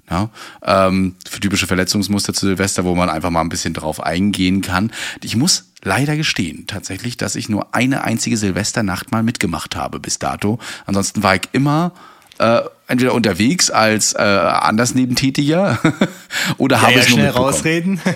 [0.09, 0.29] Ja,
[0.63, 4.91] ähm, für typische Verletzungsmuster zu Silvester, wo man einfach mal ein bisschen drauf eingehen kann.
[5.21, 10.17] Ich muss leider gestehen, tatsächlich, dass ich nur eine einzige Silvesternacht mal mitgemacht habe bis
[10.17, 10.59] dato.
[10.85, 11.91] Ansonsten war ich immer
[12.39, 15.77] äh, entweder unterwegs als äh, anders Nebentätiger
[16.57, 18.01] oder habe ja, es nur schnell rausreden.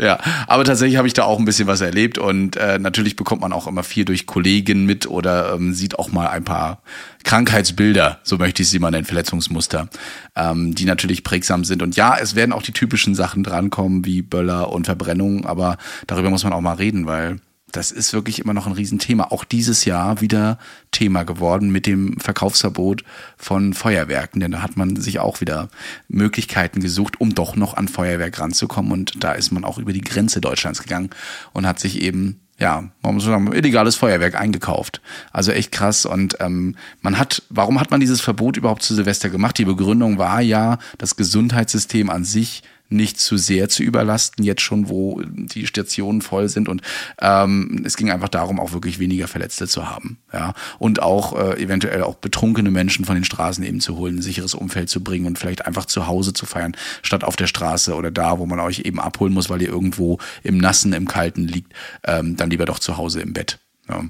[0.00, 3.42] Ja, aber tatsächlich habe ich da auch ein bisschen was erlebt und äh, natürlich bekommt
[3.42, 6.80] man auch immer viel durch Kollegen mit oder ähm, sieht auch mal ein paar
[7.22, 9.90] Krankheitsbilder, so möchte ich sie mal nennen, Verletzungsmuster,
[10.36, 11.82] ähm, die natürlich prägsam sind.
[11.82, 16.30] Und ja, es werden auch die typischen Sachen drankommen wie Böller und Verbrennung, aber darüber
[16.30, 17.36] muss man auch mal reden, weil
[17.72, 19.24] das ist wirklich immer noch ein Riesenthema.
[19.30, 20.58] Auch dieses Jahr wieder
[20.90, 23.04] Thema geworden mit dem Verkaufsverbot
[23.36, 25.68] von Feuerwerken, denn da hat man sich auch wieder
[26.08, 28.92] Möglichkeiten gesucht, um doch noch an Feuerwerk ranzukommen.
[28.92, 31.10] Und da ist man auch über die Grenze Deutschlands gegangen
[31.52, 35.00] und hat sich eben ja, man muss sagen, illegales Feuerwerk eingekauft.
[35.32, 36.04] Also echt krass.
[36.04, 39.56] Und ähm, man hat, warum hat man dieses Verbot überhaupt zu Silvester gemacht?
[39.56, 44.88] Die Begründung war ja, das Gesundheitssystem an sich nicht zu sehr zu überlasten, jetzt schon,
[44.88, 46.68] wo die Stationen voll sind.
[46.68, 46.82] Und
[47.20, 50.18] ähm, es ging einfach darum, auch wirklich weniger Verletzte zu haben.
[50.32, 50.54] Ja.
[50.78, 54.54] Und auch äh, eventuell auch betrunkene Menschen von den Straßen eben zu holen, ein sicheres
[54.54, 58.10] Umfeld zu bringen und vielleicht einfach zu Hause zu feiern, statt auf der Straße oder
[58.10, 61.72] da, wo man euch eben abholen muss, weil ihr irgendwo im Nassen, im Kalten liegt,
[62.04, 63.58] ähm, dann lieber doch zu Hause im Bett.
[63.88, 64.04] Ja.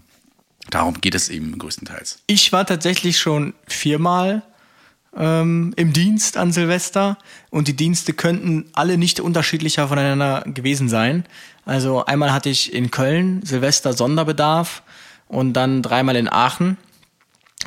[0.70, 2.20] Darum geht es eben größtenteils.
[2.26, 4.42] Ich war tatsächlich schon viermal
[5.16, 7.18] ähm, im Dienst an Silvester
[7.51, 11.25] und die Dienste könnten alle nicht unterschiedlicher voneinander gewesen sein.
[11.64, 14.83] Also einmal hatte ich in Köln Silvester Sonderbedarf
[15.29, 16.77] und dann dreimal in Aachen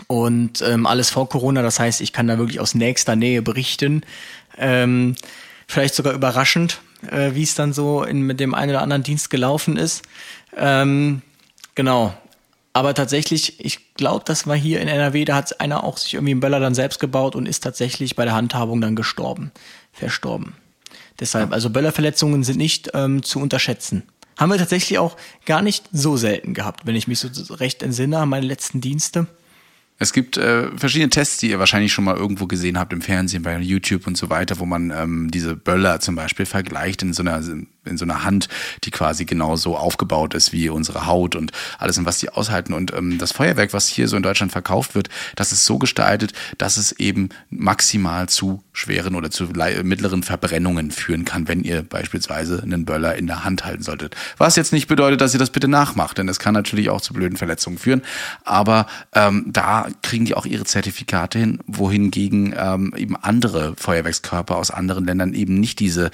[0.07, 1.61] und ähm, alles vor Corona.
[1.61, 4.03] Das heißt, ich kann da wirklich aus nächster Nähe berichten.
[4.57, 5.15] Ähm,
[5.67, 9.29] vielleicht sogar überraschend, äh, wie es dann so in, mit dem einen oder anderen Dienst
[9.29, 10.03] gelaufen ist.
[10.55, 11.21] Ähm,
[11.75, 12.13] genau.
[12.73, 16.31] Aber tatsächlich, ich glaube, das war hier in NRW, da hat einer auch sich irgendwie
[16.31, 19.51] einen Böller dann selbst gebaut und ist tatsächlich bei der Handhabung dann gestorben,
[19.91, 20.53] verstorben.
[21.19, 24.01] Deshalb, also Böllerverletzungen sind nicht ähm, zu unterschätzen.
[24.37, 28.17] Haben wir tatsächlich auch gar nicht so selten gehabt, wenn ich mich so recht entsinne
[28.17, 29.27] an meine letzten Dienste.
[29.99, 33.43] Es gibt äh, verschiedene Tests, die ihr wahrscheinlich schon mal irgendwo gesehen habt im Fernsehen,
[33.43, 37.21] bei YouTube und so weiter, wo man ähm, diese Böller zum Beispiel vergleicht in so
[37.21, 37.43] einer
[37.85, 38.49] in so einer Hand,
[38.83, 42.73] die quasi genauso aufgebaut ist wie unsere Haut und alles was die aushalten.
[42.73, 46.33] Und ähm, das Feuerwerk, was hier so in Deutschland verkauft wird, das ist so gestaltet,
[46.57, 49.45] dass es eben maximal zu schweren oder zu
[49.83, 54.15] mittleren Verbrennungen führen kann, wenn ihr beispielsweise einen Böller in der Hand halten solltet.
[54.37, 57.13] Was jetzt nicht bedeutet, dass ihr das bitte nachmacht, denn das kann natürlich auch zu
[57.13, 58.01] blöden Verletzungen führen.
[58.43, 64.71] Aber ähm, da kriegen die auch ihre Zertifikate hin, wohingegen ähm, eben andere Feuerwerkskörper aus
[64.71, 66.11] anderen Ländern eben nicht diese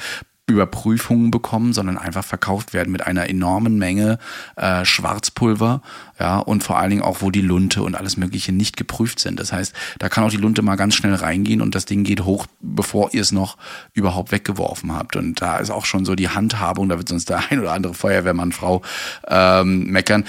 [0.50, 4.20] Überprüfungen bekommen, sondern einfach verkauft werden mit einer enormen Menge
[4.56, 5.82] äh, Schwarzpulver,
[6.20, 9.40] ja, und vor allen Dingen auch, wo die Lunte und alles Mögliche nicht geprüft sind.
[9.40, 12.26] Das heißt, da kann auch die Lunte mal ganz schnell reingehen und das Ding geht
[12.26, 13.58] hoch, bevor ihr es noch
[13.94, 15.16] überhaupt weggeworfen habt.
[15.16, 17.94] Und da ist auch schon so die Handhabung, da wird sonst der ein oder andere
[17.94, 18.82] Feuerwehrmann, Frau
[19.28, 20.26] ähm, meckern.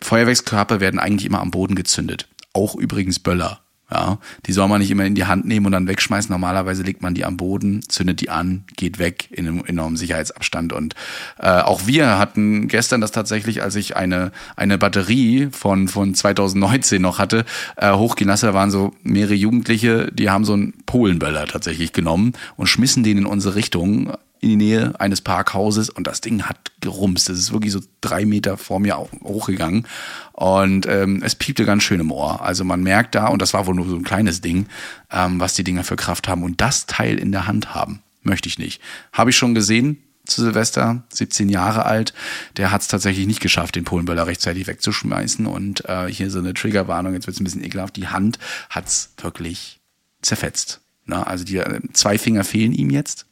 [0.00, 2.28] Feuerwerkskörper werden eigentlich immer am Boden gezündet.
[2.52, 3.65] Auch übrigens Böller.
[3.88, 6.32] Ja, die soll man nicht immer in die Hand nehmen und dann wegschmeißen.
[6.32, 10.72] Normalerweise legt man die am Boden, zündet die an, geht weg in einem enormen Sicherheitsabstand.
[10.72, 10.94] Und
[11.38, 17.00] äh, auch wir hatten gestern das tatsächlich, als ich eine eine Batterie von von 2019
[17.00, 17.44] noch hatte,
[17.76, 18.52] äh, hochgehen lassen.
[18.54, 23.26] Waren so mehrere Jugendliche, die haben so einen Polenböller tatsächlich genommen und schmissen den in
[23.26, 27.28] unsere Richtung in die Nähe eines Parkhauses und das Ding hat gerumst.
[27.28, 29.86] Das ist wirklich so drei Meter vor mir hochgegangen
[30.32, 32.42] und ähm, es piepte ganz schön im Ohr.
[32.42, 34.66] Also man merkt da, und das war wohl nur so ein kleines Ding,
[35.10, 38.48] ähm, was die Dinger für Kraft haben und das Teil in der Hand haben, möchte
[38.48, 38.80] ich nicht.
[39.12, 42.12] Habe ich schon gesehen, zu Silvester, 17 Jahre alt.
[42.56, 45.46] Der hat es tatsächlich nicht geschafft, den Polenböller rechtzeitig wegzuschmeißen.
[45.46, 47.96] Und äh, hier so eine Triggerwarnung, jetzt wird es ein bisschen ekelhaft.
[47.96, 49.80] Die Hand hat's wirklich
[50.22, 50.80] zerfetzt.
[51.04, 53.26] Na, also die äh, zwei Finger fehlen ihm jetzt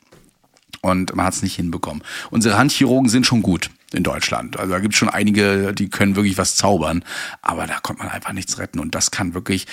[0.84, 2.02] und man hat es nicht hinbekommen.
[2.30, 4.58] Unsere Handchirurgen sind schon gut in Deutschland.
[4.58, 7.04] Also da gibt es schon einige, die können wirklich was zaubern,
[7.40, 9.66] aber da kommt man einfach nichts retten und das kann wirklich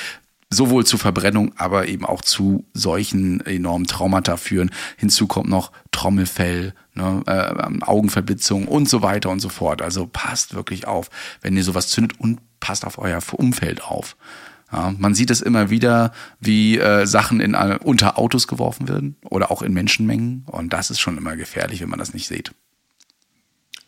[0.50, 4.72] sowohl zu Verbrennung, aber eben auch zu solchen enormen Traumata führen.
[4.98, 9.82] Hinzu kommt noch Trommelfell, ne, äh, Augenverblitzung und so weiter und so fort.
[9.82, 11.10] Also passt wirklich auf,
[11.42, 14.16] wenn ihr sowas zündet und passt auf euer Umfeld auf.
[14.72, 19.18] Ja, man sieht es immer wieder, wie äh, Sachen in, äh, unter Autos geworfen werden
[19.30, 20.46] oder auch in Menschenmengen.
[20.48, 22.52] Und das ist schon immer gefährlich, wenn man das nicht sieht.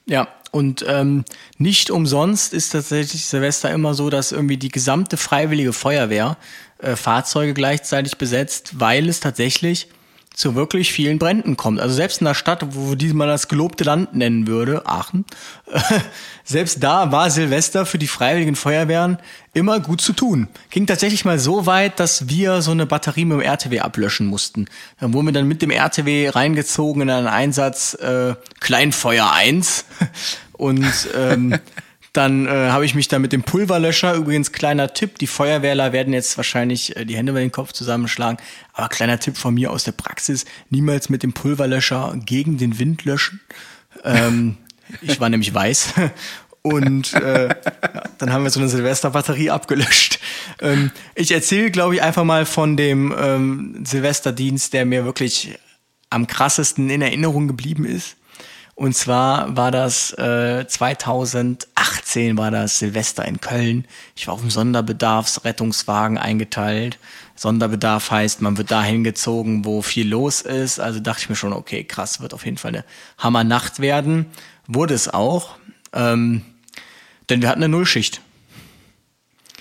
[0.06, 1.24] Ja, und ähm,
[1.58, 6.38] nicht umsonst ist tatsächlich Silvester immer so, dass irgendwie die gesamte freiwillige Feuerwehr
[6.80, 9.88] äh, Fahrzeuge gleichzeitig besetzt, weil es tatsächlich
[10.34, 11.80] zu wirklich vielen Bränden kommt.
[11.80, 15.26] Also selbst in einer Stadt, wo die man das gelobte Land nennen würde, Aachen,
[16.44, 19.18] selbst da war Silvester für die freiwilligen Feuerwehren
[19.54, 20.48] immer gut zu tun.
[20.72, 24.66] Ging tatsächlich mal so weit, dass wir so eine Batterie mit dem RTW ablöschen mussten.
[25.00, 29.86] Dann wurden wir dann mit dem RTW reingezogen in einen Einsatz äh, Kleinfeuer 1
[30.54, 31.60] und ähm,
[32.14, 36.14] Dann äh, habe ich mich da mit dem Pulverlöscher, übrigens kleiner Tipp, die Feuerwehrler werden
[36.14, 38.38] jetzt wahrscheinlich äh, die Hände über den Kopf zusammenschlagen,
[38.72, 43.04] aber kleiner Tipp von mir aus der Praxis, niemals mit dem Pulverlöscher gegen den Wind
[43.06, 43.42] löschen.
[44.04, 44.58] Ähm,
[45.02, 45.94] ich war nämlich weiß.
[46.62, 50.20] Und äh, ja, dann haben wir so eine Silvesterbatterie abgelöscht.
[50.62, 55.58] Ähm, ich erzähle, glaube ich, einfach mal von dem ähm, Silvesterdienst, der mir wirklich
[56.10, 58.16] am krassesten in Erinnerung geblieben ist.
[58.76, 63.86] Und zwar war das äh, 2018 war das Silvester in Köln.
[64.16, 66.98] Ich war auf dem Sonderbedarfsrettungswagen eingeteilt.
[67.36, 70.80] Sonderbedarf heißt, man wird dahin gezogen, wo viel los ist.
[70.80, 72.86] Also dachte ich mir schon, okay, krass, wird auf jeden Fall eine
[73.20, 74.26] Hammernacht werden.
[74.66, 75.56] Wurde es auch.
[75.94, 76.42] Ähm,
[77.30, 78.22] denn wir hatten eine Nullschicht.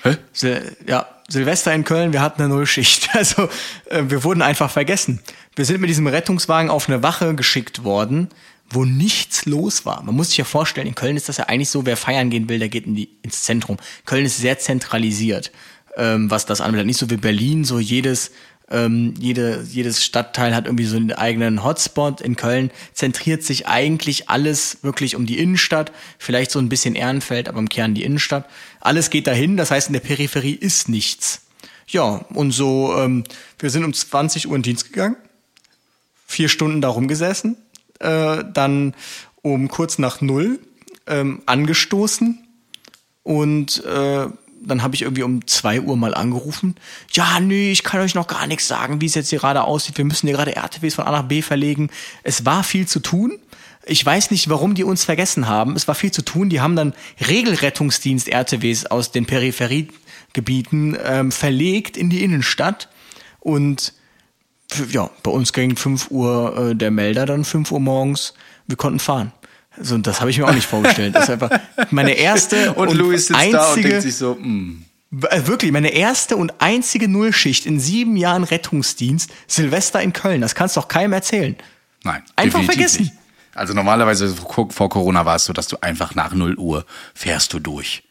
[0.03, 0.17] Hä?
[0.33, 3.11] Sil ja, Silvester in Köln, wir hatten eine Nullschicht.
[3.15, 3.51] Also
[3.91, 5.21] äh, wir wurden einfach vergessen.
[5.55, 8.31] Wir sind mit diesem Rettungswagen auf eine Wache geschickt worden
[8.75, 10.03] wo nichts los war.
[10.03, 12.49] Man muss sich ja vorstellen, in Köln ist das ja eigentlich so, wer feiern gehen
[12.49, 13.77] will, der geht in die, ins Zentrum.
[14.05, 15.53] Köln ist sehr zentralisiert,
[15.97, 16.87] ähm, was das anbelangt.
[16.87, 18.33] Nicht so wie Berlin, so jedes,
[18.71, 22.21] ähm, jede, jedes Stadtteil hat irgendwie so einen eigenen Hotspot.
[22.21, 27.49] In Köln zentriert sich eigentlich alles wirklich um die Innenstadt, vielleicht so ein bisschen Ehrenfeld,
[27.49, 28.49] aber im Kern die Innenstadt.
[28.81, 31.43] Alles geht dahin, das heißt, in der Peripherie ist nichts.
[31.89, 33.25] ja, und so, ähm,
[33.59, 35.17] wir sind um 20 Uhr in Dienst gegangen,
[36.27, 37.57] vier Stunden da rumgesessen,
[38.03, 38.95] äh, dann
[39.43, 40.61] um kurz nach null
[41.07, 42.39] ähm, angestoßen
[43.23, 44.27] und äh,
[44.65, 46.77] dann habe ich irgendwie um zwei Uhr mal angerufen.
[47.13, 49.99] Ja, nee, ich kann euch noch gar nichts sagen, wie es jetzt hier gerade aussieht.
[49.99, 51.91] Wir müssen hier gerade RTWs von A nach B verlegen.
[52.23, 53.39] Es war viel zu tun.
[53.85, 55.75] Ich weiß nicht, warum die uns vergessen haben.
[55.75, 56.49] Es war viel zu tun.
[56.49, 56.95] Die haben dann
[57.27, 62.89] Regelrettungsdienst RTWs aus den Peripheriegebieten ähm, verlegt in die Innenstadt.
[63.41, 63.95] Und
[64.91, 68.35] ja, bei uns ging 5 Uhr äh, der Melder, dann 5 Uhr morgens.
[68.67, 69.33] Wir konnten fahren.
[69.81, 71.15] So, das habe ich mir auch nicht vorgestellt.
[71.15, 71.51] Das ist einfach
[71.91, 74.85] meine erste Und, und, Louis sitzt einzige, da und denkt sich so, mm.
[75.31, 80.41] äh, wirklich meine erste und einzige Nullschicht in sieben Jahren Rettungsdienst, Silvester in Köln.
[80.41, 81.57] Das kannst du doch keinem erzählen.
[82.05, 82.23] Nein.
[82.37, 83.03] Einfach vergessen.
[83.03, 83.15] Nicht.
[83.55, 87.53] Also normalerweise vor vor Corona war es so, dass du einfach nach 0 Uhr fährst
[87.53, 88.03] du durch.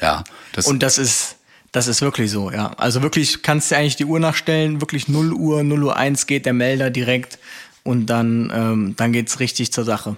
[0.00, 0.24] Ja.
[0.52, 1.36] Das, Und das ist,
[1.74, 2.70] das ist wirklich so, ja.
[2.76, 6.46] Also wirklich kannst du eigentlich die Uhr nachstellen, wirklich 0 Uhr, 0 Uhr 1 geht
[6.46, 7.40] der Melder direkt
[7.82, 10.16] und dann, ähm, dann geht's richtig zur Sache.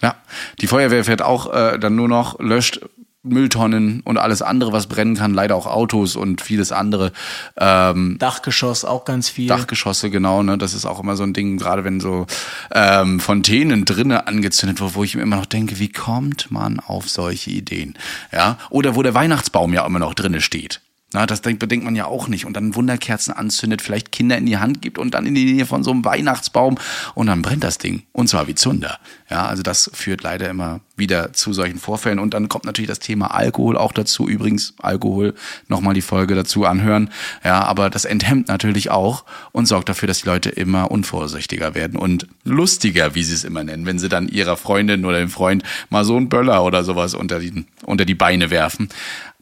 [0.00, 0.16] Ja,
[0.62, 2.80] die Feuerwehr fährt auch äh, dann nur noch, löscht
[3.22, 7.12] Mülltonnen und alles andere, was brennen kann, leider auch Autos und vieles andere.
[7.58, 9.48] Ähm, Dachgeschoss auch ganz viel.
[9.48, 10.56] Dachgeschosse, genau, ne?
[10.56, 12.26] Das ist auch immer so ein Ding, gerade wenn so
[12.72, 17.10] ähm, Fontänen drinnen angezündet wird, wo ich mir immer noch denke, wie kommt man auf
[17.10, 17.94] solche Ideen?
[18.32, 18.58] Ja.
[18.70, 20.80] Oder wo der Weihnachtsbaum ja immer noch drinnen steht.
[21.14, 22.44] Na, das denkt, bedenkt man ja auch nicht.
[22.44, 25.64] Und dann Wunderkerzen anzündet, vielleicht Kinder in die Hand gibt und dann in die Nähe
[25.64, 26.76] von so einem Weihnachtsbaum
[27.14, 28.02] und dann brennt das Ding.
[28.12, 28.98] Und zwar wie Zunder.
[29.30, 32.18] Ja, also das führt leider immer wieder zu solchen Vorfällen.
[32.18, 34.28] Und dann kommt natürlich das Thema Alkohol auch dazu.
[34.28, 35.34] Übrigens, Alkohol,
[35.68, 37.10] nochmal die Folge dazu anhören.
[37.44, 41.96] Ja, aber das enthemmt natürlich auch und sorgt dafür, dass die Leute immer unvorsichtiger werden
[41.96, 45.62] und lustiger, wie sie es immer nennen, wenn sie dann ihrer Freundin oder dem Freund
[45.90, 48.88] mal so einen Böller oder sowas unter die, unter die Beine werfen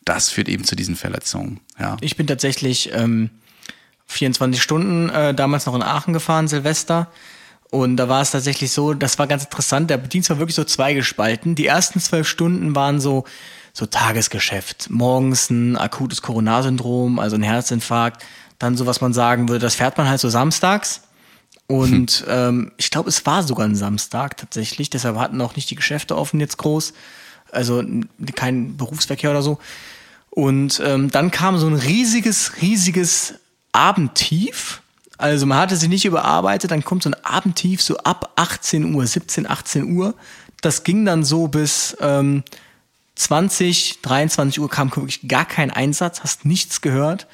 [0.04, 1.60] das führt eben zu diesen Verletzungen.
[1.78, 1.96] Ja.
[2.00, 3.30] Ich bin tatsächlich ähm,
[4.06, 7.08] 24 Stunden äh, damals noch in Aachen gefahren, Silvester.
[7.70, 10.64] Und da war es tatsächlich so, das war ganz interessant, der Dienst war wirklich so
[10.64, 11.54] zweigespalten.
[11.54, 13.24] Die ersten zwölf Stunden waren so,
[13.72, 14.90] so Tagesgeschäft.
[14.90, 18.22] Morgens ein akutes Coronarsyndrom, also ein Herzinfarkt.
[18.58, 21.02] Dann so, was man sagen würde, das fährt man halt so samstags.
[21.66, 24.90] Und ähm, ich glaube, es war sogar ein Samstag tatsächlich.
[24.90, 26.92] Deshalb hatten auch nicht die Geschäfte offen jetzt groß.
[27.50, 27.82] Also
[28.34, 29.58] kein Berufsverkehr oder so.
[30.34, 33.34] Und ähm, dann kam so ein riesiges, riesiges
[33.72, 34.80] Abendtief.
[35.18, 39.06] Also man hatte sich nicht überarbeitet, dann kommt so ein Abendtief so ab 18 Uhr,
[39.06, 40.14] 17, 18 Uhr.
[40.62, 42.44] Das ging dann so bis ähm,
[43.16, 47.26] 20, 23 Uhr kam wirklich gar kein Einsatz, hast nichts gehört.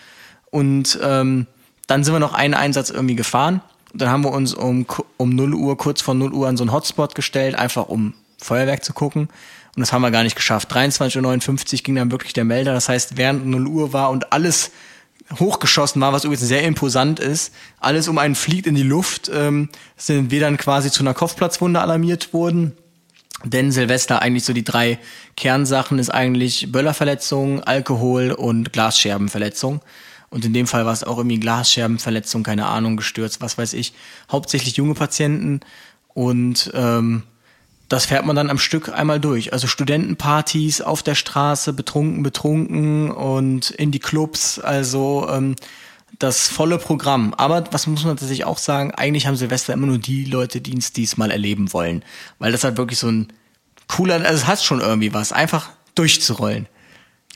[0.51, 1.47] Und ähm,
[1.87, 3.63] dann sind wir noch einen Einsatz irgendwie gefahren.
[3.93, 6.65] Und dann haben wir uns um, um 0 Uhr, kurz vor 0 Uhr an so
[6.65, 9.29] einen Hotspot gestellt, einfach um Feuerwerk zu gucken.
[9.77, 10.73] Und das haben wir gar nicht geschafft.
[10.73, 12.73] 23.59 Uhr ging dann wirklich der Melder.
[12.73, 14.71] Das heißt, während 0 Uhr war und alles
[15.39, 19.69] hochgeschossen war, was übrigens sehr imposant ist, alles um einen fliegt in die Luft, ähm,
[19.97, 22.73] sind wir dann quasi zu einer Kopfplatzwunde alarmiert worden.
[23.45, 24.99] Denn Silvester eigentlich so die drei
[25.37, 29.81] Kernsachen ist eigentlich Böllerverletzung, Alkohol und Glasscherbenverletzung.
[30.31, 33.95] Und in dem Fall war es auch irgendwie Glasscherbenverletzung, keine Ahnung, gestürzt, was weiß ich.
[34.31, 35.61] Hauptsächlich junge Patienten
[36.15, 37.23] und ähm,
[37.89, 39.53] das fährt man dann am Stück einmal durch.
[39.53, 45.57] Also Studentenpartys auf der Straße, betrunken, betrunken und in die Clubs, also ähm,
[46.19, 47.33] das volle Programm.
[47.35, 50.97] Aber was muss man tatsächlich auch sagen, eigentlich haben Silvester immer nur die Leute Dienst,
[50.97, 52.05] die es mal erleben wollen.
[52.39, 53.29] Weil das halt wirklich so ein
[53.89, 56.67] cooler, also es hat schon irgendwie was, einfach durchzurollen.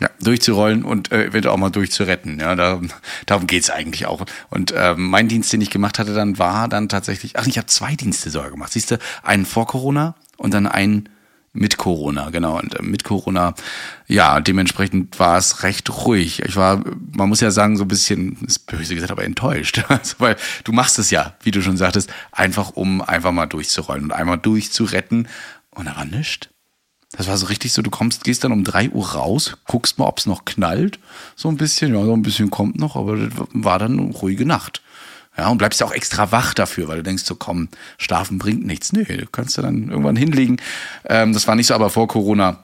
[0.00, 2.40] Ja, durchzurollen und äh, eventuell auch mal durchzuretten.
[2.40, 2.90] Ja, darum,
[3.26, 4.24] darum geht's eigentlich auch.
[4.50, 7.68] Und ähm, mein Dienst, den ich gemacht hatte, dann war dann tatsächlich, ach, ich habe
[7.68, 8.72] zwei Dienste sogar gemacht.
[8.72, 11.08] Siehst du, einen vor Corona und dann einen
[11.54, 12.58] mit Corona, genau.
[12.58, 13.54] Und äh, mit Corona,
[14.06, 16.40] ja, dementsprechend war es recht ruhig.
[16.40, 19.84] Ich war, man muss ja sagen, so ein bisschen, ist böse gesagt, aber enttäuscht.
[19.88, 24.04] Also, weil du machst es ja, wie du schon sagtest, einfach um einfach mal durchzurollen
[24.04, 25.28] und einmal durchzuretten.
[25.70, 26.48] Und da war nichts.
[27.12, 30.06] Das war so richtig so, du kommst, gehst dann um drei Uhr raus, guckst mal,
[30.06, 30.98] ob es noch knallt.
[31.36, 34.46] So ein bisschen, ja, so ein bisschen kommt noch, aber das war dann eine ruhige
[34.46, 34.80] Nacht.
[35.36, 38.66] Ja, und bleibst ja auch extra wach dafür, weil du denkst so, komm, schlafen bringt
[38.66, 38.92] nichts.
[38.92, 40.58] Nee, du kannst du dann irgendwann hinlegen.
[41.06, 42.58] Ähm, das war nicht so, aber vor Corona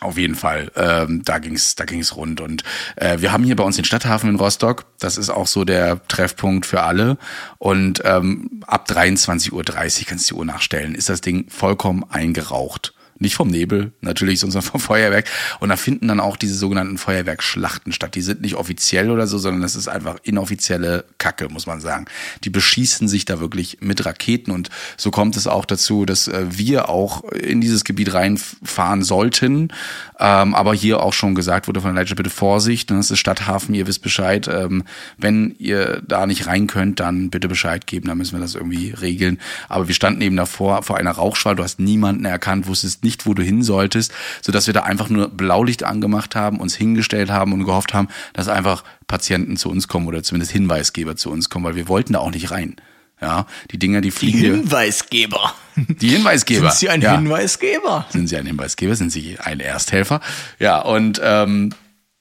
[0.00, 2.40] auf jeden Fall, ähm, da ging's, da ging's rund.
[2.40, 2.62] Und
[2.96, 4.84] äh, wir haben hier bei uns den Stadthafen in Rostock.
[4.98, 7.16] Das ist auch so der Treffpunkt für alle.
[7.58, 9.64] Und ähm, ab 23.30 Uhr
[10.06, 12.92] kannst du die Uhr nachstellen, ist das Ding vollkommen eingeraucht.
[13.18, 15.26] Nicht vom Nebel, natürlich, sondern vom Feuerwerk.
[15.60, 18.14] Und da finden dann auch diese sogenannten Feuerwerkschlachten statt.
[18.14, 22.06] Die sind nicht offiziell oder so, sondern es ist einfach inoffizielle Kacke, muss man sagen.
[22.44, 26.46] Die beschießen sich da wirklich mit Raketen und so kommt es auch dazu, dass äh,
[26.50, 29.72] wir auch in dieses Gebiet reinfahren sollten.
[30.18, 33.74] Ähm, aber hier auch schon gesagt wurde von der Leiter, bitte Vorsicht, das ist Stadthafen,
[33.74, 34.48] ihr wisst Bescheid.
[34.48, 34.84] Ähm,
[35.18, 38.90] wenn ihr da nicht rein könnt, dann bitte Bescheid geben, dann müssen wir das irgendwie
[38.90, 39.38] regeln.
[39.68, 43.34] Aber wir standen eben davor vor einer Rauchschwall, du hast niemanden erkannt, wusstest nicht, wo
[43.34, 47.64] du hin solltest, sodass wir da einfach nur Blaulicht angemacht haben, uns hingestellt haben und
[47.64, 51.76] gehofft haben, dass einfach Patienten zu uns kommen oder zumindest Hinweisgeber zu uns kommen, weil
[51.76, 52.74] wir wollten da auch nicht rein.
[53.20, 54.38] Ja, die Dinger, die fliegen.
[54.38, 55.54] Die Hinweisgeber.
[55.76, 56.70] Die Hinweisgeber.
[56.70, 57.12] Sind Sie ein ja.
[57.12, 58.06] Hinweisgeber?
[58.10, 58.96] Sind Sie ein Hinweisgeber?
[58.96, 60.20] Sind Sie ein Ersthelfer?
[60.58, 61.70] Ja, und ähm,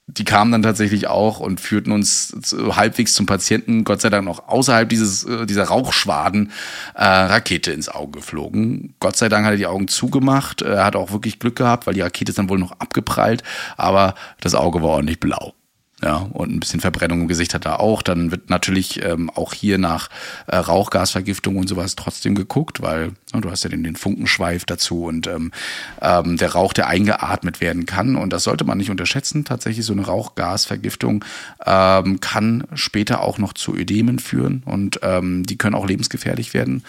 [0.08, 4.26] die kamen dann tatsächlich auch und führten uns zu, halbwegs zum Patienten, Gott sei Dank
[4.26, 6.52] noch außerhalb dieses, äh, dieser Rauchschwaden,
[6.94, 8.96] äh, Rakete ins Auge geflogen.
[9.00, 10.62] Gott sei Dank hat er die Augen zugemacht.
[10.62, 13.44] Er hat auch wirklich Glück gehabt, weil die Rakete ist dann wohl noch abgeprallt,
[13.78, 15.54] aber das Auge war ordentlich blau.
[16.04, 18.02] Ja, und ein bisschen Verbrennung im Gesicht hat er auch.
[18.02, 20.10] Dann wird natürlich ähm, auch hier nach
[20.48, 25.06] äh, Rauchgasvergiftung und sowas trotzdem geguckt, weil ja, du hast ja den, den Funkenschweif dazu
[25.06, 25.52] und ähm,
[26.02, 28.18] ähm, der Rauch, der eingeatmet werden kann.
[28.18, 29.46] Und das sollte man nicht unterschätzen.
[29.46, 31.24] Tatsächlich so eine Rauchgasvergiftung
[31.66, 36.84] ähm, kann später auch noch zu Ödemen führen und ähm, die können auch lebensgefährlich werden.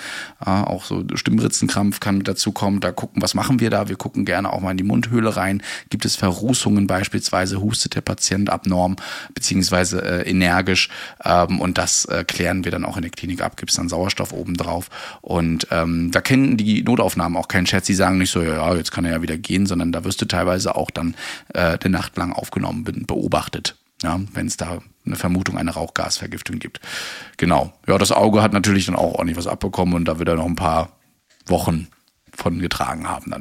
[0.45, 2.81] Äh, auch so Stimmritzenkrampf kann mit dazu kommen.
[2.81, 3.89] Da gucken, was machen wir da?
[3.89, 5.63] Wir gucken gerne auch mal in die Mundhöhle rein.
[5.89, 7.61] Gibt es Verrußungen beispielsweise?
[7.63, 8.97] Hustet der Patient abnorm?
[9.35, 10.89] Beziehungsweise äh, energisch.
[11.25, 13.89] Ähm, und das äh, klären wir dann auch in der Klinik ab, gibt es dann
[13.89, 14.91] Sauerstoff obendrauf.
[15.21, 17.87] Und ähm, da kennen die Notaufnahmen auch keinen Scherz.
[17.87, 20.27] Die sagen nicht so, ja, jetzt kann er ja wieder gehen, sondern da wirst du
[20.27, 21.15] teilweise auch dann
[21.53, 23.77] äh, eine Nacht lang aufgenommen, beobachtet.
[24.03, 26.81] Ja, wenn es da eine Vermutung einer Rauchgasvergiftung gibt.
[27.37, 27.73] Genau.
[27.87, 30.47] Ja, das Auge hat natürlich dann auch ordentlich was abbekommen und da wird er noch
[30.47, 30.91] ein paar
[31.47, 31.89] Wochen
[32.35, 33.41] von getragen haben dann.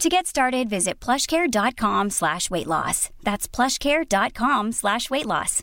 [0.00, 3.08] To get started, visit plushcare.com slash weight loss.
[3.24, 5.62] That's plushcare.com slash weight loss.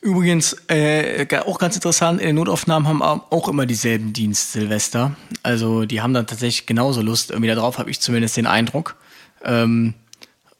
[0.00, 5.16] Übrigens, äh, auch ganz interessant, in Notaufnahmen haben auch immer dieselben Dienst Silvester.
[5.42, 7.32] Also die haben dann tatsächlich genauso Lust.
[7.32, 8.96] Irgendwie darauf habe ich zumindest den Eindruck.
[9.44, 9.94] Ähm,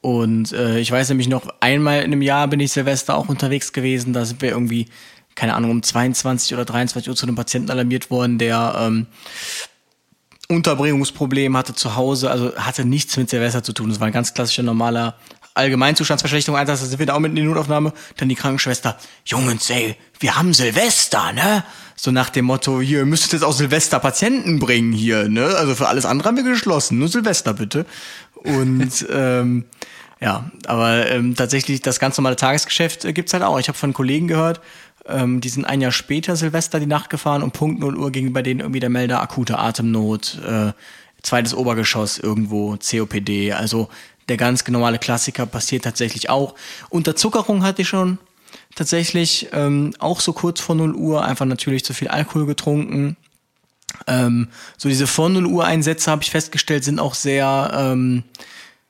[0.03, 3.73] und äh, ich weiß nämlich noch, einmal in einem Jahr bin ich Silvester auch unterwegs
[3.73, 4.13] gewesen.
[4.13, 4.89] Da sind wir irgendwie,
[5.37, 9.07] keine Ahnung, um 22 oder 23 Uhr zu einem Patienten alarmiert worden, der ähm,
[10.51, 13.91] Unterbringungsproblem hatte zu Hause, also hatte nichts mit Silvester zu tun.
[13.91, 15.15] Das war ein ganz klassischer normaler
[15.55, 16.59] Allgemeinzustandsverschlechterung.
[16.59, 17.93] Einsatz, sind wir da auch mit in die Notaufnahme.
[18.17, 18.97] Dann die Krankenschwester,
[19.27, 21.65] Jungs, ey, wir haben Silvester, ne?
[21.97, 25.45] So nach dem Motto, hier, ihr müsstet jetzt auch Silvester Patienten bringen hier, ne?
[25.57, 27.85] Also für alles andere haben wir geschlossen, nur Silvester bitte.
[28.35, 29.65] Und ähm,
[30.21, 33.59] ja, aber ähm, tatsächlich das ganz normale Tagesgeschäft äh, gibt's halt auch.
[33.59, 34.61] Ich habe von Kollegen gehört,
[35.09, 38.33] ähm, die sind ein Jahr später Silvester die Nacht gefahren und Punkt 0 Uhr ging
[38.33, 40.73] bei denen irgendwie der Melder akute Atemnot, äh,
[41.23, 43.53] zweites Obergeschoss irgendwo, COPD.
[43.53, 43.89] Also
[44.29, 46.55] der ganz normale Klassiker passiert tatsächlich auch.
[46.91, 48.19] Unterzuckerung hatte ich schon
[48.75, 53.17] tatsächlich ähm, auch so kurz vor 0 Uhr, einfach natürlich zu viel Alkohol getrunken.
[54.07, 58.25] Ähm, so diese vor 0 Uhr Einsätze habe ich festgestellt, sind auch sehr ähm,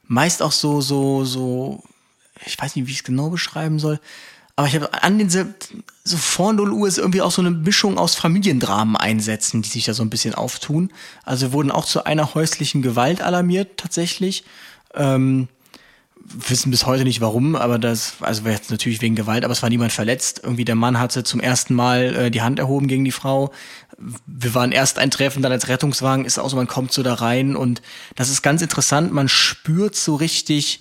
[0.08, 1.82] meist auch so, so, so,
[2.44, 4.00] ich weiß nicht, wie ich es genau beschreiben soll,
[4.58, 7.96] aber ich habe an den so vor 0 Uhr ist irgendwie auch so eine Mischung
[7.96, 10.90] aus Familiendramen einsetzen, die sich da so ein bisschen auftun.
[11.22, 14.42] Also wir wurden auch zu einer häuslichen Gewalt alarmiert tatsächlich.
[14.96, 15.46] Ähm,
[16.16, 19.62] wissen bis heute nicht warum, aber das, also wäre jetzt natürlich wegen Gewalt, aber es
[19.62, 20.40] war niemand verletzt.
[20.42, 23.52] Irgendwie der Mann hatte zum ersten Mal äh, die Hand erhoben gegen die Frau.
[24.26, 27.14] Wir waren erst ein Treffen, dann als Rettungswagen ist auch so, man kommt so da
[27.14, 27.80] rein und
[28.16, 29.12] das ist ganz interessant.
[29.12, 30.80] Man spürt so richtig,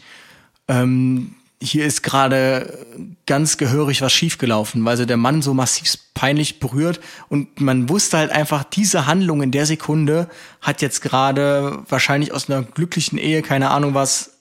[0.68, 2.86] ähm, hier ist gerade
[3.26, 7.00] ganz gehörig was schiefgelaufen, weil so der Mann so massiv peinlich berührt
[7.30, 10.30] und man wusste halt einfach, diese Handlung in der Sekunde
[10.62, 14.38] hat jetzt gerade wahrscheinlich aus einer glücklichen Ehe, keine Ahnung was,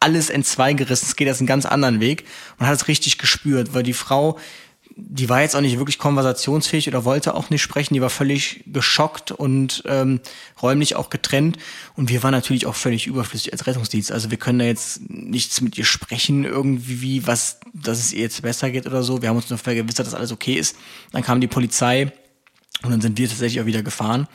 [0.00, 1.06] alles entzwei gerissen.
[1.06, 2.26] Es geht jetzt einen ganz anderen Weg.
[2.58, 4.38] Man hat es richtig gespürt, weil die Frau
[4.96, 7.94] die war jetzt auch nicht wirklich konversationsfähig oder wollte auch nicht sprechen.
[7.94, 10.20] Die war völlig geschockt und ähm,
[10.62, 11.58] räumlich auch getrennt.
[11.96, 14.12] Und wir waren natürlich auch völlig überflüssig als Rettungsdienst.
[14.12, 18.42] Also wir können da jetzt nichts mit ihr sprechen, irgendwie, was, dass es ihr jetzt
[18.42, 19.20] besser geht oder so.
[19.20, 20.76] Wir haben uns nur vergewissert, dass alles okay ist.
[21.10, 22.12] Dann kam die Polizei
[22.84, 24.28] und dann sind wir tatsächlich auch wieder gefahren.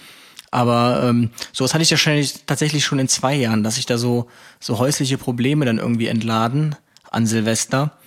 [0.52, 4.28] Aber ähm, sowas hatte ich wahrscheinlich tatsächlich schon in zwei Jahren, dass sich da so,
[4.60, 6.76] so häusliche Probleme dann irgendwie entladen
[7.12, 7.98] an Silvester.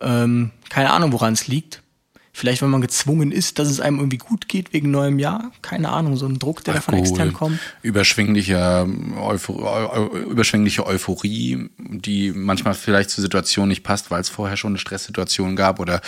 [0.00, 1.82] Ähm, keine Ahnung, woran es liegt.
[2.32, 5.50] Vielleicht, wenn man gezwungen ist, dass es einem irgendwie gut geht wegen neuem Jahr.
[5.62, 7.58] Keine Ahnung, so ein Druck, der da von extern kommt.
[7.82, 8.86] Überschwängliche,
[9.20, 14.78] Euphor überschwängliche Euphorie, die manchmal vielleicht zur Situation nicht passt, weil es vorher schon eine
[14.78, 16.00] Stresssituation gab oder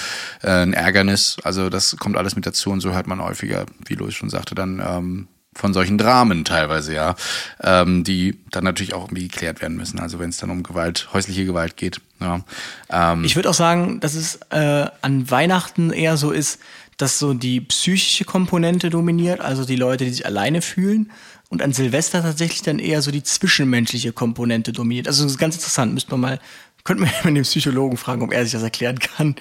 [0.43, 1.39] äh, ein Ärgernis.
[1.43, 4.55] Also das kommt alles mit dazu und so hört man häufiger, wie Louis schon sagte,
[4.55, 7.16] dann ähm, von solchen Dramen teilweise, ja,
[7.62, 9.98] ähm, die dann natürlich auch irgendwie geklärt werden müssen.
[9.98, 12.01] Also wenn es dann um Gewalt, häusliche Gewalt geht.
[12.20, 12.44] Ja.
[12.88, 16.61] Ähm, ich würde auch sagen, dass es äh, an Weihnachten eher so ist,
[16.96, 21.11] dass so die psychische Komponente dominiert, also die Leute, die sich alleine fühlen.
[21.48, 25.09] Und an Silvester tatsächlich dann eher so die zwischenmenschliche Komponente dominiert.
[25.09, 26.40] Also das ist ganz interessant, müsste man mal
[26.85, 29.37] Könnten wir mit dem Psychologen fragen, ob er sich das erklären kann.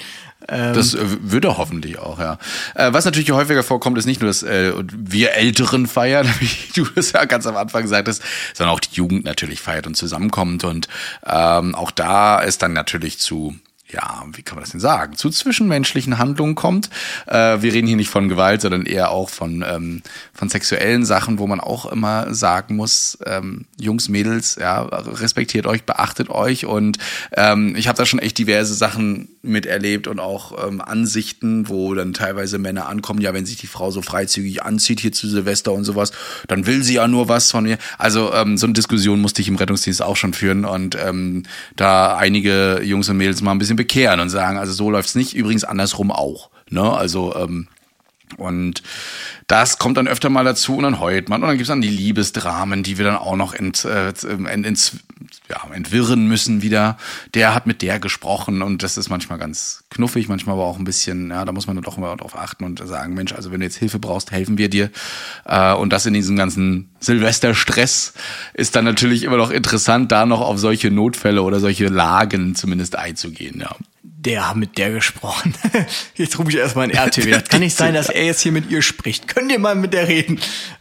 [0.48, 2.38] Ähm das äh, würde hoffentlich auch, ja.
[2.76, 6.86] Äh, was natürlich häufiger vorkommt, ist nicht nur, dass äh, wir Älteren feiern, wie du
[6.96, 8.22] das ja ganz am Anfang sagtest,
[8.54, 10.64] sondern auch die Jugend natürlich feiert und zusammenkommt.
[10.64, 10.88] Und
[11.26, 13.56] ähm, auch da ist dann natürlich zu
[13.92, 16.90] ja, wie kann man das denn sagen, zu zwischenmenschlichen Handlungen kommt.
[17.26, 21.40] Äh, wir reden hier nicht von Gewalt, sondern eher auch von, ähm, von sexuellen Sachen,
[21.40, 26.66] wo man auch immer sagen muss, ähm, Jungs, Mädels, ja, respektiert euch, beachtet euch.
[26.66, 27.00] Und
[27.36, 32.14] ähm, ich habe da schon echt diverse Sachen miterlebt und auch ähm, Ansichten, wo dann
[32.14, 35.86] teilweise Männer ankommen, ja, wenn sich die Frau so freizügig anzieht hier zu Silvester und
[35.86, 36.12] sowas,
[36.48, 37.78] dann will sie ja nur was von mir.
[37.98, 41.44] Also ähm, so eine Diskussion musste ich im Rettungsdienst auch schon führen und ähm,
[41.76, 45.34] da einige Jungs und Mädels mal ein bisschen bekehren und sagen, also so läuft's nicht,
[45.34, 46.50] übrigens andersrum auch.
[46.70, 46.84] Ne?
[46.84, 47.70] Also ähm,
[48.38, 48.84] und
[49.48, 51.42] das kommt dann öfter mal dazu und dann heult man.
[51.42, 54.94] Und dann gibt's dann die Liebesdramen, die wir dann auch noch ent, äh, ent, ent,
[55.50, 56.98] ja, entwirren müssen wieder.
[57.34, 60.84] Der hat mit der gesprochen und das ist manchmal ganz knuffig, manchmal aber auch ein
[60.84, 63.66] bisschen, ja, da muss man doch immer drauf achten und sagen, Mensch, also wenn du
[63.66, 64.92] jetzt Hilfe brauchst, helfen wir dir.
[65.46, 68.14] Äh, und das in diesem ganzen Silvesterstress
[68.54, 72.96] ist dann natürlich immer noch interessant, da noch auf solche Notfälle oder solche Lagen zumindest
[72.96, 73.76] einzugehen, ja
[74.22, 75.54] der hat mit der gesprochen.
[76.16, 77.32] Jetzt rufe ich erstmal ein RTW.
[77.32, 79.30] Das kann nicht sein, dass er jetzt hier mit ihr spricht.
[79.30, 80.40] Könnt ihr mal mit der reden?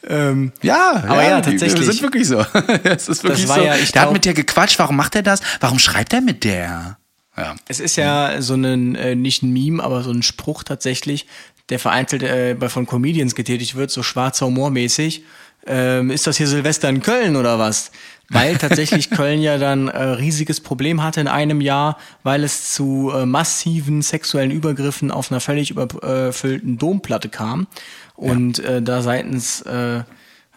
[0.09, 1.79] Ähm, ja, aber ja, ja tatsächlich.
[1.89, 2.45] Das ist wirklich so.
[2.83, 3.65] Es ist wirklich das war so.
[3.65, 4.79] Ja, ich der hat mit der gequatscht.
[4.81, 5.41] Warum macht er das?
[5.61, 6.99] Warum schreibt er mit der?
[7.37, 7.55] Ja.
[7.69, 11.27] Es ist ja so ein, äh, nicht ein Meme, aber so ein Spruch tatsächlich,
[11.69, 15.23] der vereinzelt äh, von Comedians getätigt wird, so schwarzer Humor mäßig.
[15.67, 17.93] Ähm, ist das hier Silvester in Köln oder was?
[18.29, 23.11] Weil tatsächlich Köln ja dann äh, riesiges Problem hatte in einem Jahr, weil es zu
[23.15, 27.67] äh, massiven sexuellen Übergriffen auf einer völlig überfüllten Domplatte kam
[28.15, 28.65] und ja.
[28.65, 29.99] äh, da seitens äh,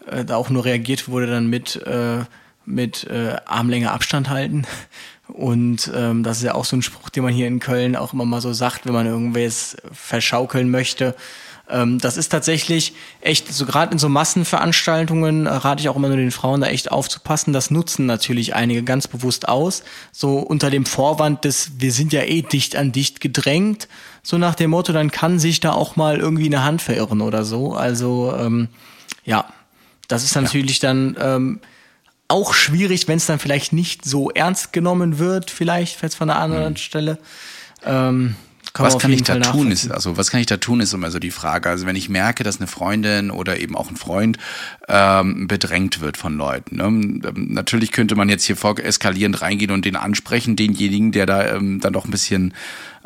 [0.06, 2.24] äh, da auch nur reagiert wurde dann mit äh,
[2.64, 4.64] mit äh, Armlänge Abstand halten.
[5.28, 8.12] Und ähm, das ist ja auch so ein Spruch, den man hier in Köln auch
[8.12, 11.16] immer mal so sagt, wenn man irgendwas verschaukeln möchte.
[11.72, 12.92] Ähm, das ist tatsächlich
[13.22, 16.66] echt, so gerade in so Massenveranstaltungen äh, rate ich auch immer nur den Frauen da
[16.66, 17.54] echt aufzupassen.
[17.54, 19.82] Das nutzen natürlich einige ganz bewusst aus.
[20.12, 23.88] So unter dem Vorwand des, wir sind ja eh dicht an dicht gedrängt.
[24.22, 27.44] So nach dem Motto, dann kann sich da auch mal irgendwie eine Hand verirren oder
[27.44, 27.74] so.
[27.74, 28.68] Also ähm,
[29.24, 29.46] ja,
[30.08, 30.90] das ist natürlich ja.
[30.90, 31.60] dann ähm,
[32.28, 36.38] auch schwierig, wenn es dann vielleicht nicht so ernst genommen wird, vielleicht jetzt von einer
[36.38, 36.78] anderen mhm.
[36.78, 37.18] Stelle.
[37.84, 38.36] Ähm,
[38.72, 39.70] kann was kann ich da tun?
[39.70, 41.68] Ist, also was kann ich da tun, ist immer so die Frage.
[41.68, 44.38] Also wenn ich merke, dass eine Freundin oder eben auch ein Freund
[44.88, 46.76] ähm, bedrängt wird von Leuten.
[46.76, 46.84] Ne?
[46.84, 47.20] Ähm,
[47.52, 51.80] natürlich könnte man jetzt hier vor eskalierend reingehen und den ansprechen, denjenigen, der da ähm,
[51.80, 52.54] dann doch ein bisschen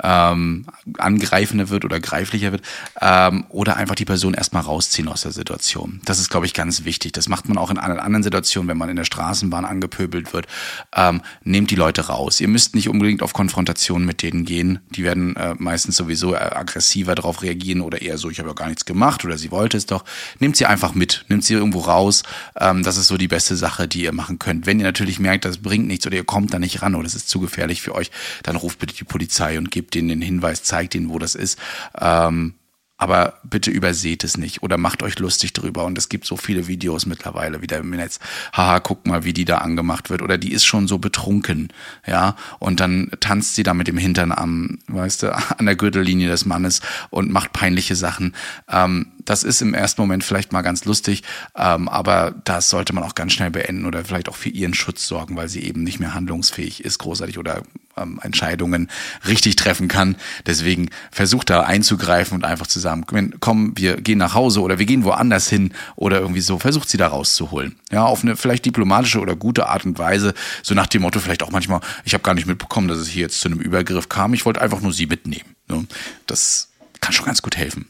[0.03, 0.67] ähm,
[0.99, 2.63] angreifender wird oder greiflicher wird,
[3.01, 6.01] ähm, oder einfach die Person erstmal rausziehen aus der Situation.
[6.05, 7.13] Das ist, glaube ich, ganz wichtig.
[7.13, 10.47] Das macht man auch in anderen Situationen, wenn man in der Straßenbahn angepöbelt wird.
[10.95, 12.41] Ähm, nehmt die Leute raus.
[12.41, 14.81] Ihr müsst nicht unbedingt auf Konfrontation mit denen gehen.
[14.91, 18.55] Die werden äh, meistens sowieso äh, aggressiver darauf reagieren oder eher so, ich habe ja
[18.55, 20.05] gar nichts gemacht oder sie wollte es doch.
[20.39, 22.23] Nehmt sie einfach mit, nehmt sie irgendwo raus.
[22.59, 24.67] Ähm, das ist so die beste Sache, die ihr machen könnt.
[24.67, 27.15] Wenn ihr natürlich merkt, das bringt nichts oder ihr kommt da nicht ran oder es
[27.15, 28.11] ist zu gefährlich für euch,
[28.43, 31.37] dann ruft bitte die Polizei und gebt gibt ihnen den Hinweis, zeigt ihnen, wo das
[31.37, 31.59] ist.
[31.99, 32.55] Ähm,
[32.99, 35.85] aber bitte überseht es nicht oder macht euch lustig drüber.
[35.85, 38.19] Und es gibt so viele Videos mittlerweile wieder im Netz.
[38.53, 40.23] Haha, guck mal, wie die da angemacht wird.
[40.23, 41.69] Oder die ist schon so betrunken,
[42.07, 42.37] ja.
[42.59, 46.47] Und dann tanzt sie da mit dem Hintern am, weißt du, an der Gürtellinie des
[46.47, 46.81] Mannes
[47.11, 48.35] und macht peinliche Sachen.
[48.69, 51.23] Ähm, das ist im ersten Moment vielleicht mal ganz lustig,
[51.57, 55.07] ähm, aber das sollte man auch ganz schnell beenden oder vielleicht auch für ihren Schutz
[55.07, 57.63] sorgen, weil sie eben nicht mehr handlungsfähig ist, großartig oder
[57.97, 58.89] ähm, Entscheidungen
[59.27, 60.17] richtig treffen kann.
[60.47, 63.05] Deswegen versucht da einzugreifen und einfach zu sagen,
[63.41, 66.59] komm, wir gehen nach Hause oder wir gehen woanders hin oder irgendwie so.
[66.59, 67.77] Versucht sie da rauszuholen.
[67.91, 70.35] Ja, auf eine vielleicht diplomatische oder gute Art und Weise.
[70.63, 73.23] So nach dem Motto vielleicht auch manchmal, ich habe gar nicht mitbekommen, dass es hier
[73.23, 74.35] jetzt zu einem Übergriff kam.
[74.35, 75.57] Ich wollte einfach nur sie mitnehmen.
[75.69, 75.87] Ne?
[76.27, 76.69] Das
[77.01, 77.87] kann schon ganz gut helfen.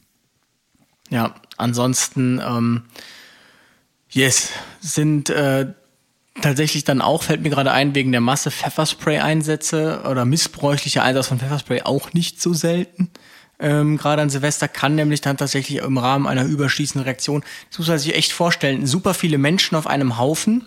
[1.11, 2.83] Ja, ansonsten, ähm,
[4.11, 4.51] Yes,
[4.81, 5.67] sind äh,
[6.41, 11.39] tatsächlich dann auch, fällt mir gerade ein, wegen der Masse Pfefferspray-Einsätze oder missbräuchlicher Einsatz von
[11.39, 13.11] Pfefferspray auch nicht so selten.
[13.59, 17.89] Ähm, gerade an Silvester kann nämlich dann tatsächlich im Rahmen einer überschießenden Reaktion, das muss
[17.89, 20.67] man sich echt vorstellen, super viele Menschen auf einem Haufen.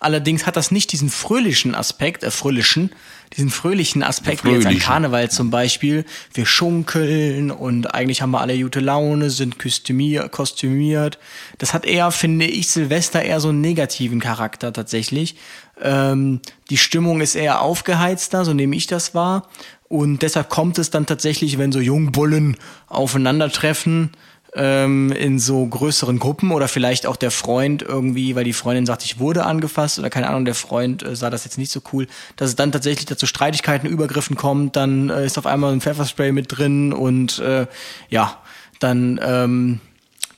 [0.00, 2.92] Allerdings hat das nicht diesen fröhlichen Aspekt, äh, fröhlichen,
[3.34, 6.04] diesen fröhlichen Aspekt, wie jetzt ein Karneval zum Beispiel.
[6.32, 11.18] Wir schunkeln und eigentlich haben wir alle gute Laune, sind kostümier, kostümiert.
[11.58, 15.36] Das hat eher, finde ich, Silvester eher so einen negativen Charakter tatsächlich.
[15.80, 19.48] Ähm, die Stimmung ist eher aufgeheizter, so nehme ich das wahr.
[19.88, 22.56] Und deshalb kommt es dann tatsächlich, wenn so Jungbullen
[22.88, 24.12] aufeinandertreffen,
[24.56, 29.04] ähm, in so größeren Gruppen oder vielleicht auch der Freund irgendwie, weil die Freundin sagt,
[29.04, 32.06] ich wurde angefasst oder keine Ahnung, der Freund äh, sah das jetzt nicht so cool,
[32.36, 36.32] dass es dann tatsächlich dazu Streitigkeiten, Übergriffen kommt, dann äh, ist auf einmal ein Pfefferspray
[36.32, 37.66] mit drin und äh,
[38.08, 38.38] ja,
[38.80, 39.80] dann ähm,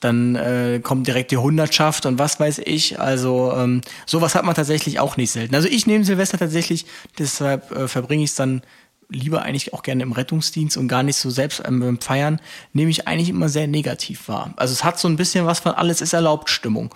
[0.01, 3.01] dann äh, kommt direkt die Hundertschaft und was weiß ich.
[3.01, 5.55] Also ähm, sowas hat man tatsächlich auch nicht selten.
[5.55, 6.87] Also ich nehme Silvester tatsächlich,
[7.19, 8.63] deshalb äh, verbringe ich es dann
[9.09, 12.41] lieber eigentlich auch gerne im Rettungsdienst und gar nicht so selbst beim Feiern,
[12.73, 14.53] nehme ich eigentlich immer sehr negativ wahr.
[14.57, 16.95] Also es hat so ein bisschen was von alles ist erlaubt Stimmung.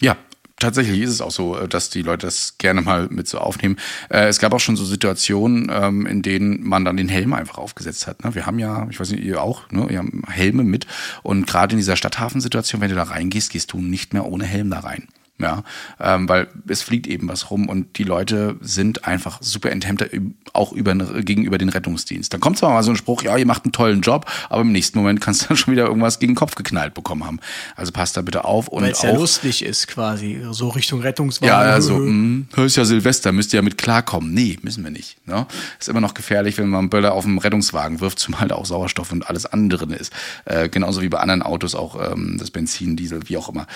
[0.00, 0.16] Ja,
[0.58, 3.76] tatsächlich ist es auch so, dass die Leute das gerne mal mit so aufnehmen.
[4.08, 7.58] Äh, es gab auch schon so Situationen, ähm, in denen man dann den Helm einfach
[7.58, 8.22] aufgesetzt hat.
[8.24, 8.34] Ne?
[8.34, 9.86] Wir haben ja, ich weiß nicht, ihr auch, ne?
[9.90, 10.86] ihr habt Helme mit.
[11.22, 14.70] Und gerade in dieser Stadthafensituation, wenn du da reingehst, gehst du nicht mehr ohne Helm
[14.70, 15.08] da rein.
[15.40, 15.62] Ja,
[15.98, 20.06] ähm, weil es fliegt eben was rum und die Leute sind einfach super enthemmter
[20.52, 22.32] auch über, gegenüber den Rettungsdienst.
[22.32, 24.72] Dann kommt zwar mal so ein Spruch, ja, ihr macht einen tollen Job, aber im
[24.72, 27.40] nächsten Moment kannst du dann schon wieder irgendwas gegen den Kopf geknallt bekommen haben.
[27.74, 31.48] Also passt da bitte auf und Weil es ja lustig ist quasi, so Richtung Rettungswagen.
[31.48, 34.34] Ja, also, mh, ist ja Silvester, müsst ihr ja mit klarkommen.
[34.34, 35.26] Nee, müssen wir nicht.
[35.26, 35.46] Ne?
[35.78, 38.66] Ist immer noch gefährlich, wenn man einen Böller auf dem Rettungswagen wirft, zumal da auch
[38.66, 40.12] Sauerstoff und alles andere ist.
[40.44, 43.66] Äh, genauso wie bei anderen Autos auch ähm, das Benzin, Diesel, wie auch immer.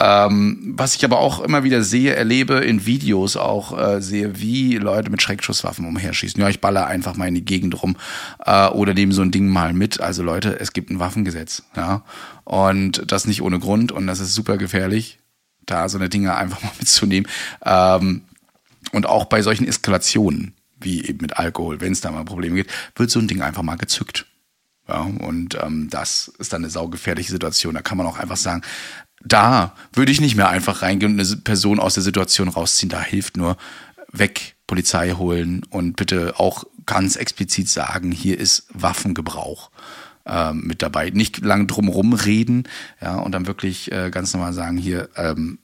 [0.00, 4.76] Ähm, was ich aber auch immer wieder sehe, erlebe in Videos auch, äh, sehe, wie
[4.76, 6.40] Leute mit Schreckschusswaffen umherschießen.
[6.40, 7.96] Ja, ich baller einfach mal in die Gegend rum
[8.44, 10.00] äh, oder nehme so ein Ding mal mit.
[10.00, 12.04] Also Leute, es gibt ein Waffengesetz, ja.
[12.44, 15.18] Und das nicht ohne Grund und das ist super gefährlich,
[15.66, 17.28] da so eine Dinge einfach mal mitzunehmen.
[17.64, 18.22] Ähm,
[18.92, 22.70] und auch bei solchen Eskalationen, wie eben mit Alkohol, wenn es da mal Probleme gibt,
[22.94, 24.26] wird so ein Ding einfach mal gezückt.
[24.88, 27.74] Ja, und ähm, das ist dann eine saugefährliche Situation.
[27.74, 28.62] Da kann man auch einfach sagen,
[29.24, 32.90] da würde ich nicht mehr einfach reingehen und eine Person aus der Situation rausziehen.
[32.90, 33.56] Da hilft nur
[34.12, 39.70] weg, Polizei holen und bitte auch ganz explizit sagen, hier ist Waffengebrauch
[40.26, 41.10] ähm, mit dabei.
[41.10, 42.64] Nicht lang drumherum reden,
[43.00, 45.58] ja, und dann wirklich äh, ganz normal sagen, hier, ähm,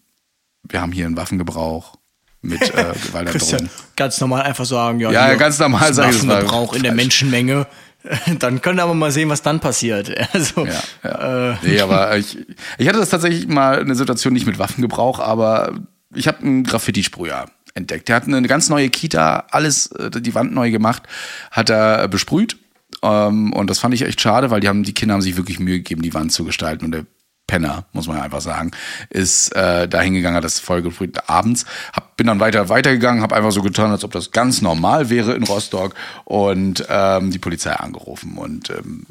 [0.63, 1.97] wir haben hier einen Waffengebrauch
[2.43, 3.71] mit äh, Gewaltandrohung.
[3.97, 6.15] ganz normal einfach sagen, ja, ja ganz normal sagen.
[6.15, 7.67] Waffengebrauch in der Menschenmenge.
[8.39, 10.13] Dann können wir aber mal sehen, was dann passiert.
[10.33, 11.53] Also, ja, ja.
[11.53, 11.57] Äh.
[11.63, 12.39] Nee, aber ich,
[12.79, 15.75] ich hatte das tatsächlich mal eine Situation nicht mit Waffengebrauch, aber
[16.15, 18.09] ich habe einen Graffiti-Sprüher entdeckt.
[18.09, 21.05] Der hat eine ganz neue Kita, alles, äh, die Wand neu gemacht,
[21.51, 22.57] hat er besprüht.
[23.03, 25.59] Ähm, und das fand ich echt schade, weil die haben, die Kinder haben sich wirklich
[25.59, 26.85] Mühe gegeben, die Wand zu gestalten.
[26.87, 27.07] Und der
[27.47, 28.71] Penner, muss man einfach sagen,
[29.11, 31.67] ist äh, da hingegangen, hat das voll gefrüht abends.
[31.93, 35.35] Hab, bin dann weiter weitergegangen, habe einfach so getan, als ob das ganz normal wäre
[35.35, 38.39] in Rostock und ähm, die Polizei angerufen.
[38.39, 39.07] Und ähm,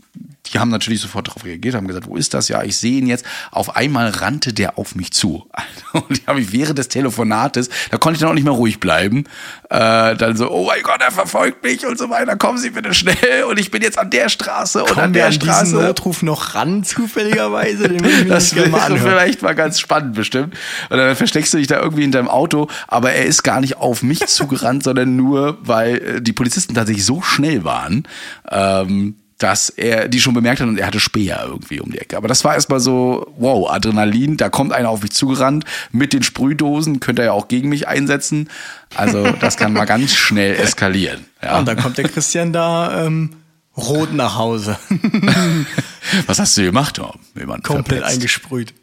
[0.47, 2.49] die haben natürlich sofort darauf reagiert, haben gesagt, wo ist das?
[2.49, 3.25] Ja, ich sehe ihn jetzt.
[3.51, 5.47] Auf einmal rannte der auf mich zu.
[5.93, 8.79] Und die habe ich während des Telefonates, da konnte ich dann auch nicht mehr ruhig
[8.81, 9.23] bleiben.
[9.69, 12.35] Äh, dann so, oh mein Gott, er verfolgt mich und so weiter.
[12.35, 13.45] Kommen Sie bitte schnell.
[13.49, 15.75] Und ich bin jetzt an der Straße und an der an Straße.
[15.75, 17.87] Notruf noch ran, zufälligerweise.
[18.27, 20.55] das wäre vielleicht mal ganz spannend bestimmt.
[20.89, 23.77] Und dann versteckst du dich da irgendwie in deinem Auto, aber er ist gar nicht
[23.77, 28.03] auf mich zugerannt, sondern nur, weil äh, die Polizisten tatsächlich so schnell waren.
[28.51, 32.15] Ähm, dass er die schon bemerkt hat und er hatte Speer irgendwie um die Ecke.
[32.15, 36.23] Aber das war erstmal so, wow, Adrenalin, da kommt einer auf mich zugerannt mit den
[36.23, 38.49] Sprühdosen, könnte er ja auch gegen mich einsetzen.
[38.95, 41.25] Also das kann mal ganz schnell eskalieren.
[41.41, 41.59] Ja.
[41.59, 43.31] Und dann kommt der Christian da ähm,
[43.75, 44.77] rot nach Hause.
[46.25, 47.11] Was hast du gemacht, Tom?
[47.35, 48.05] Komplett verpetzt.
[48.05, 48.73] eingesprüht.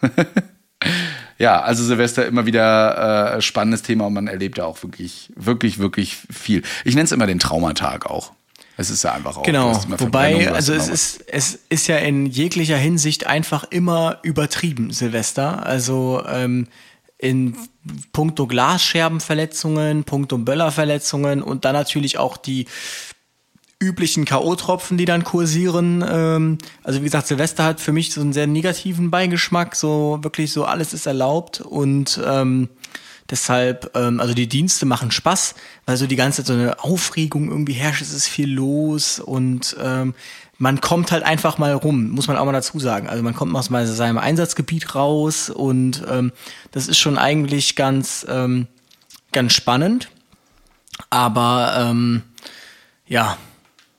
[1.38, 5.80] ja, also Silvester immer wieder äh, spannendes Thema und man erlebt da auch wirklich, wirklich,
[5.80, 6.62] wirklich viel.
[6.84, 8.32] Ich nenne es immer den Traumatag auch.
[8.80, 9.42] Es ist ja einfach auch.
[9.42, 9.78] Genau.
[9.98, 15.66] Wobei, also es ist, es ist ja in jeglicher Hinsicht einfach immer übertrieben, Silvester.
[15.66, 16.68] Also ähm,
[17.18, 17.56] in
[18.12, 22.66] puncto Glasscherbenverletzungen, puncto Böllerverletzungen und dann natürlich auch die
[23.80, 26.04] üblichen K.O.-Tropfen, die dann kursieren.
[26.08, 30.52] Ähm, also wie gesagt, Silvester hat für mich so einen sehr negativen Beigeschmack, so wirklich
[30.52, 32.68] so alles ist erlaubt und ähm,
[33.30, 35.54] Deshalb, ähm, also die Dienste machen Spaß,
[35.84, 39.76] weil so die ganze Zeit so eine Aufregung irgendwie herrscht, es ist viel los und
[39.82, 40.14] ähm,
[40.56, 43.08] man kommt halt einfach mal rum, muss man auch mal dazu sagen.
[43.08, 46.32] Also man kommt aus seinem Einsatzgebiet raus und ähm,
[46.72, 48.66] das ist schon eigentlich ganz, ähm,
[49.30, 50.08] ganz spannend.
[51.10, 52.22] Aber ähm,
[53.06, 53.38] ja,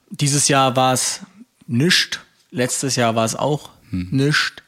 [0.09, 1.21] dieses Jahr war es
[1.67, 2.19] nischt,
[2.51, 4.09] letztes Jahr war es auch hm.
[4.11, 4.63] nischt.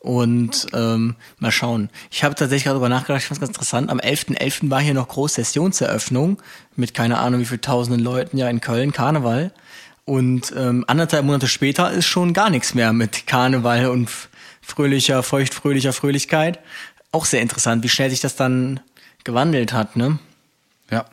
[0.00, 1.90] Und ähm, mal schauen.
[2.10, 3.90] Ich habe tatsächlich gerade darüber nachgedacht, ich fand es ganz interessant.
[3.90, 4.38] Am 11.11.
[4.38, 4.70] .11.
[4.70, 6.40] war hier noch Großsessionseröffnung
[6.76, 9.52] mit keine Ahnung wie viel tausenden Leuten ja in Köln, Karneval.
[10.04, 14.08] Und ähm, anderthalb Monate später ist schon gar nichts mehr mit Karneval und
[14.62, 16.60] fröhlicher, feuchtfröhlicher Fröhlichkeit.
[17.10, 18.80] Auch sehr interessant, wie schnell sich das dann
[19.24, 20.18] gewandelt hat, ne?
[20.90, 21.04] Ja.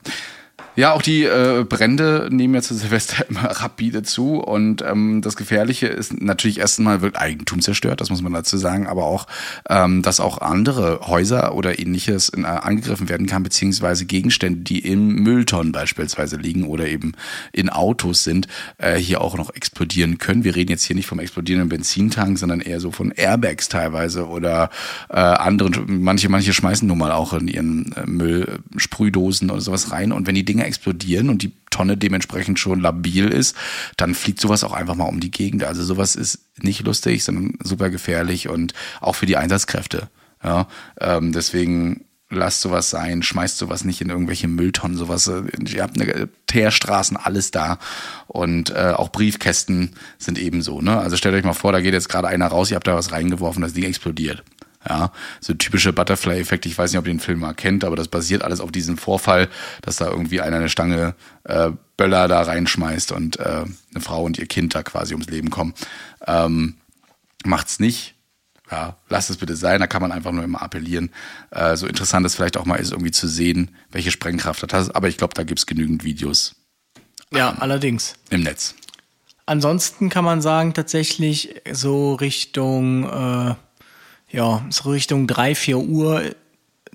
[0.77, 5.37] Ja, auch die äh, Brände nehmen ja zu Silvester immer rapide zu und ähm, das
[5.37, 9.25] Gefährliche ist natürlich erstmal wird Eigentum zerstört, das muss man dazu sagen, aber auch,
[9.69, 14.79] ähm, dass auch andere Häuser oder ähnliches in, äh, angegriffen werden kann, beziehungsweise Gegenstände, die
[14.79, 17.13] im Mülltonnen beispielsweise liegen oder eben
[17.53, 20.43] in Autos sind, äh, hier auch noch explodieren können.
[20.43, 24.69] Wir reden jetzt hier nicht vom explodierenden Benzintank, sondern eher so von Airbags teilweise oder
[25.09, 30.11] äh, anderen, manche, manche schmeißen nun mal auch in ihren äh, Müllsprühdosen oder sowas rein
[30.11, 33.55] und wenn die Dinge explodieren und die Tonne dementsprechend schon labil ist,
[33.97, 35.63] dann fliegt sowas auch einfach mal um die Gegend.
[35.63, 40.09] Also sowas ist nicht lustig, sondern super gefährlich und auch für die Einsatzkräfte.
[40.43, 40.67] Ja,
[41.01, 45.27] ähm, deswegen lasst sowas sein, schmeißt sowas nicht in irgendwelche Mülltonnen, sowas.
[45.27, 47.79] Äh, ihr habt eine Teerstraßen, alles da.
[48.27, 50.81] Und äh, auch Briefkästen sind ebenso.
[50.81, 50.97] Ne?
[50.97, 53.11] Also stellt euch mal vor, da geht jetzt gerade einer raus, ihr habt da was
[53.11, 54.43] reingeworfen, das Ding explodiert.
[54.87, 56.65] Ja, so typische Butterfly-Effekt.
[56.65, 58.97] Ich weiß nicht, ob ihr den Film mal kennt, aber das basiert alles auf diesem
[58.97, 59.49] Vorfall,
[59.81, 64.37] dass da irgendwie einer eine Stange äh, Böller da reinschmeißt und äh, eine Frau und
[64.37, 65.73] ihr Kind da quasi ums Leben kommen.
[66.27, 66.75] Ähm,
[67.43, 68.15] macht's nicht.
[68.71, 71.11] Ja, lasst es bitte sein, da kann man einfach nur immer appellieren.
[71.51, 74.95] Äh, so interessant es vielleicht auch mal ist, irgendwie zu sehen, welche Sprengkraft das hat.
[74.95, 76.55] Aber ich glaube, da gibt's genügend Videos.
[77.31, 78.15] Ja, ähm, allerdings.
[78.29, 78.75] Im Netz.
[79.45, 83.55] Ansonsten kann man sagen, tatsächlich so Richtung äh,
[84.35, 86.21] ja, so Richtung drei vier Uhr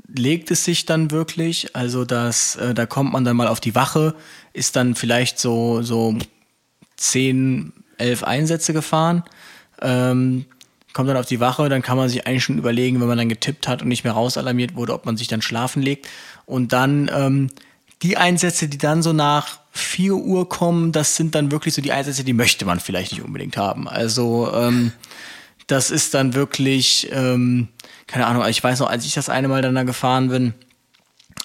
[0.06, 1.74] legt es sich dann wirklich.
[1.74, 4.14] Also das, äh, da kommt man dann mal auf die Wache,
[4.52, 6.16] ist dann vielleicht so, so
[6.96, 9.24] zehn, elf Einsätze gefahren.
[9.80, 10.44] Ähm,
[10.92, 13.28] kommt dann auf die Wache, dann kann man sich eigentlich schon überlegen, wenn man dann
[13.28, 16.08] getippt hat und nicht mehr rausalarmiert wurde, ob man sich dann schlafen legt.
[16.44, 17.48] Und dann ähm,
[18.02, 21.92] die Einsätze, die dann so nach vier Uhr kommen, das sind dann wirklich so die
[21.92, 23.88] Einsätze, die möchte man vielleicht nicht unbedingt haben.
[23.88, 24.92] Also ähm,
[25.70, 27.68] das ist dann wirklich, ähm,
[28.06, 30.54] keine Ahnung, ich weiß noch, als ich das eine Mal dann da gefahren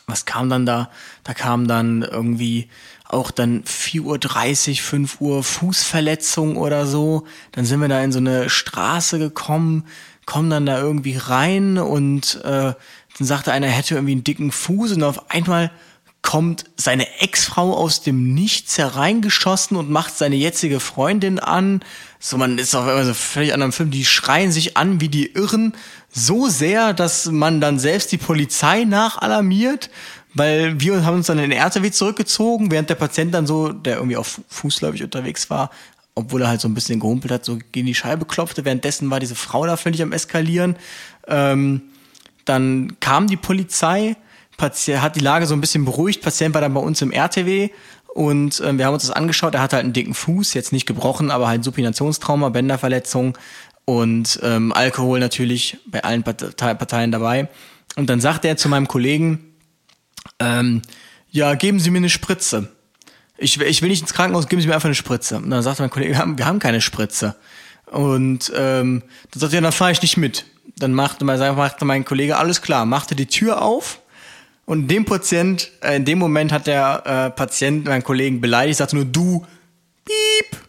[0.07, 0.89] was kam dann da?
[1.23, 2.69] Da kam dann irgendwie
[3.07, 7.25] auch dann 4.30 Uhr, 5 Uhr Fußverletzung oder so.
[7.51, 9.85] Dann sind wir da in so eine Straße gekommen,
[10.25, 12.73] kommen dann da irgendwie rein und äh,
[13.17, 15.71] dann sagte einer, er hätte irgendwie einen dicken Fuß und auf einmal
[16.21, 21.81] kommt seine Ex-Frau aus dem Nichts hereingeschossen und macht seine jetzige Freundin an.
[22.27, 23.91] So, man ist auf einmal so völlig anderen Film.
[23.91, 25.73] Die schreien sich an wie die Irren
[26.11, 29.91] so sehr, dass man dann selbst die Polizei nachalarmiert,
[30.33, 33.97] weil wir haben uns dann in den RTW zurückgezogen, während der Patient dann so, der
[33.97, 35.69] irgendwie auf fußläufig unterwegs war,
[36.15, 38.65] obwohl er halt so ein bisschen gehumpelt hat, so gegen die Scheibe klopfte.
[38.65, 40.77] Währenddessen war diese Frau da völlig am Eskalieren.
[41.27, 41.83] Ähm,
[42.45, 44.15] dann kam die Polizei,
[44.57, 46.23] Patient, hat die Lage so ein bisschen beruhigt.
[46.23, 47.69] Patient war dann bei uns im RTW
[48.15, 49.55] und äh, wir haben uns das angeschaut.
[49.55, 53.37] Er hat halt einen dicken Fuß, jetzt nicht gebrochen, aber halt Supinationstrauma, Bänderverletzung
[53.83, 57.49] und ähm, Alkohol natürlich bei allen Parteien dabei.
[57.97, 59.53] Und dann sagte er zu meinem Kollegen,
[60.39, 60.81] ähm,
[61.29, 62.71] ja, geben Sie mir eine Spritze.
[63.37, 65.35] Ich, ich will nicht ins Krankenhaus, geben Sie mir einfach eine Spritze.
[65.35, 67.35] Und dann sagte mein Kollege, wir haben, keine Spritze.
[67.87, 70.45] Und ähm, dann sagte er, dann fahre ich nicht mit.
[70.77, 73.99] Dann machte, machte mein Kollege, alles klar, machte die Tür auf
[74.65, 78.95] und dem Patient, äh, in dem Moment hat der äh, Patient meinen Kollegen beleidigt, sagte
[78.95, 79.45] nur du,
[80.03, 80.59] piep.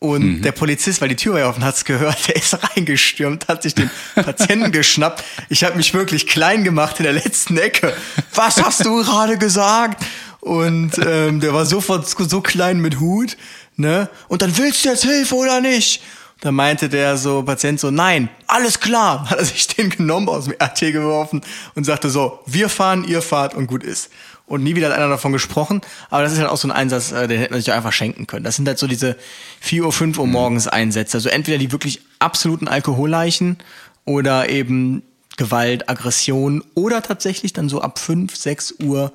[0.00, 0.42] Und mhm.
[0.42, 3.74] der Polizist, weil die Tür war ja offen, hat's gehört, der ist reingestürmt, hat sich
[3.74, 5.22] den Patienten geschnappt.
[5.48, 7.94] Ich habe mich wirklich klein gemacht in der letzten Ecke.
[8.34, 10.04] Was hast du gerade gesagt?
[10.40, 13.36] Und ähm, der war sofort so klein mit Hut,
[13.76, 14.08] ne?
[14.28, 16.02] Und dann willst du jetzt Hilfe oder nicht?
[16.40, 19.28] Da meinte der so, Patient so, nein, alles klar.
[19.28, 21.42] Hat er sich den genommen, aus dem RT geworfen
[21.74, 24.10] und sagte so, wir fahren, ihr fahrt und gut ist.
[24.46, 25.80] Und nie wieder hat einer davon gesprochen.
[26.08, 28.26] Aber das ist halt auch so ein Einsatz, äh, den hätte man sich einfach schenken
[28.26, 28.42] können.
[28.42, 29.16] Das sind halt so diese
[29.60, 30.32] 4 Uhr, 5 Uhr mhm.
[30.32, 31.18] morgens Einsätze.
[31.18, 33.58] Also entweder die wirklich absoluten Alkoholleichen
[34.04, 35.02] oder eben
[35.36, 39.12] Gewalt, Aggression oder tatsächlich dann so ab 5, 6 Uhr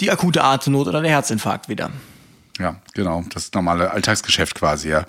[0.00, 1.90] die akute Atemnot oder der Herzinfarkt wieder.
[2.58, 3.24] Ja, genau.
[3.32, 5.06] Das normale Alltagsgeschäft quasi, ja.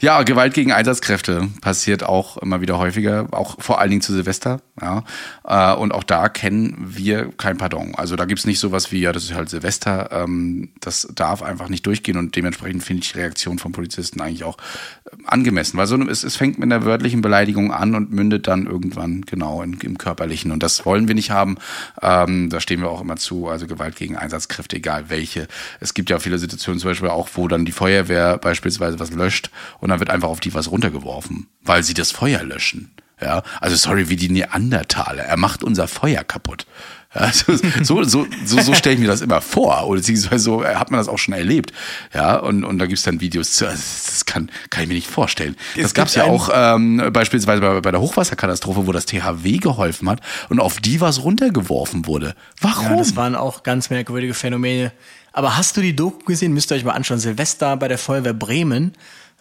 [0.00, 4.60] Ja, Gewalt gegen Einsatzkräfte passiert auch immer wieder häufiger, auch vor allen Dingen zu Silvester,
[4.80, 5.04] ja.
[5.44, 7.94] Äh, und auch da kennen wir kein Pardon.
[7.94, 11.68] Also da gibt's nicht sowas wie, ja, das ist halt Silvester, ähm, das darf einfach
[11.70, 14.58] nicht durchgehen und dementsprechend finde ich die Reaktion von Polizisten eigentlich auch
[15.06, 15.78] äh, angemessen.
[15.78, 19.62] Weil so es, es fängt mit einer wörtlichen Beleidigung an und mündet dann irgendwann genau
[19.62, 20.52] in, im körperlichen.
[20.52, 21.56] Und das wollen wir nicht haben.
[22.02, 23.48] Ähm, da stehen wir auch immer zu.
[23.48, 25.48] Also Gewalt gegen Einsatzkräfte, egal welche.
[25.80, 29.50] Es gibt ja viele Situationen, zum Beispiel auch, wo dann die Feuerwehr beispielsweise was löscht
[29.78, 32.92] und dann wird einfach auf die was runtergeworfen, weil sie das Feuer löschen.
[33.20, 35.24] Ja, also sorry, wie die Neandertaler.
[35.24, 36.66] Er macht unser Feuer kaputt.
[37.14, 39.86] Ja, so, so, so, so, so stelle ich mir das immer vor.
[39.86, 41.72] Oder beziehungsweise so hat man das auch schon erlebt.
[42.14, 43.66] Ja, und, und da gibt's dann Videos zu.
[43.66, 45.56] Also das kann, kann ich mir nicht vorstellen.
[45.74, 50.08] Es das gab's ja auch ähm, beispielsweise bei, bei der Hochwasserkatastrophe, wo das THW geholfen
[50.08, 52.34] hat und auf die was runtergeworfen wurde.
[52.60, 52.86] Warum?
[52.86, 54.92] Ja, das waren auch ganz merkwürdige Phänomene.
[55.32, 56.52] Aber hast du die Doku gesehen?
[56.52, 57.18] Müsst ihr euch mal anschauen.
[57.18, 58.94] Silvester bei der Feuerwehr Bremen.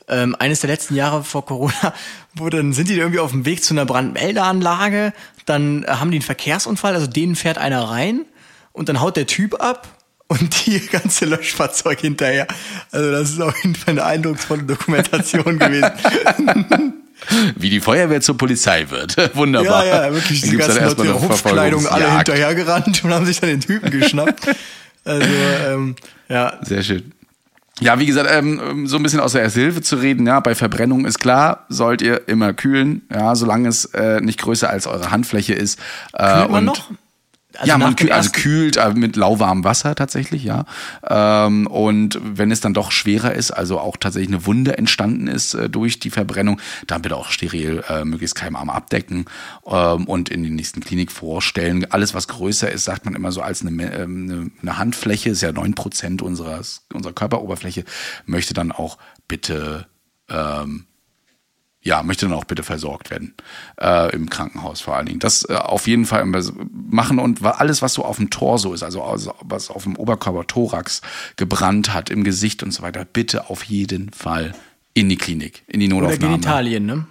[0.08, 1.94] Ähm, eines der letzten Jahre vor Corona,
[2.34, 5.14] wo dann sind die irgendwie auf dem Weg zu einer Brandmeldeanlage,
[5.46, 8.26] dann haben die einen Verkehrsunfall, also denen fährt einer rein
[8.72, 9.88] und dann haut der Typ ab
[10.28, 12.48] und die ganze Löschfahrzeug hinterher.
[12.92, 15.92] Also das ist auf jeden Fall eine eindrucksvolle Dokumentation gewesen.
[17.58, 19.36] Wie die Feuerwehr zur Polizei wird.
[19.36, 19.86] Wunderbar.
[19.86, 20.42] Ja, ja, wirklich.
[20.42, 24.48] Die ganzen Leute in Hupfkleidung alle hinterhergerannt und haben sich dann den Typen geschnappt.
[25.06, 25.28] Also,
[25.68, 25.96] ähm,
[26.28, 26.60] ja.
[26.62, 27.12] Sehr schön.
[27.80, 30.54] Ja, wie gesagt, ähm, so ein bisschen aus der Erste Hilfe zu reden, ja, bei
[30.54, 35.12] Verbrennung ist klar, sollt ihr immer kühlen, ja, solange es äh, nicht größer als eure
[35.12, 35.80] Handfläche ist.
[36.14, 36.92] Äh, Kühlt man und noch?
[37.60, 40.66] Also ja, man kühl, also kühlt äh, mit lauwarmem Wasser tatsächlich, ja.
[41.08, 45.54] Ähm, und wenn es dann doch schwerer ist, also auch tatsächlich eine Wunde entstanden ist
[45.54, 49.26] äh, durch die Verbrennung, dann bitte auch steril äh, möglichst keimarm abdecken
[49.68, 51.86] ähm, und in die nächsten Klinik vorstellen.
[51.92, 55.52] Alles, was größer ist, sagt man immer so als eine, ähm, eine Handfläche, ist ja
[55.52, 56.62] neun Prozent unserer,
[56.94, 57.84] unserer Körperoberfläche,
[58.26, 58.98] möchte dann auch
[59.28, 59.88] bitte
[60.30, 60.86] ähm,
[61.82, 63.34] ja, möchte dann auch bitte versorgt werden
[63.82, 65.20] äh, im Krankenhaus vor allen Dingen.
[65.20, 69.04] Das äh, auf jeden Fall machen und alles, was so auf dem Torso ist, also,
[69.04, 71.02] also was auf dem Oberkörper, Thorax
[71.38, 74.54] gebrannt hat, im Gesicht und so weiter, bitte auf jeden Fall
[74.94, 76.18] in die Klinik, in die Notaufnahme.
[76.18, 77.08] Oder Genitalien, ne?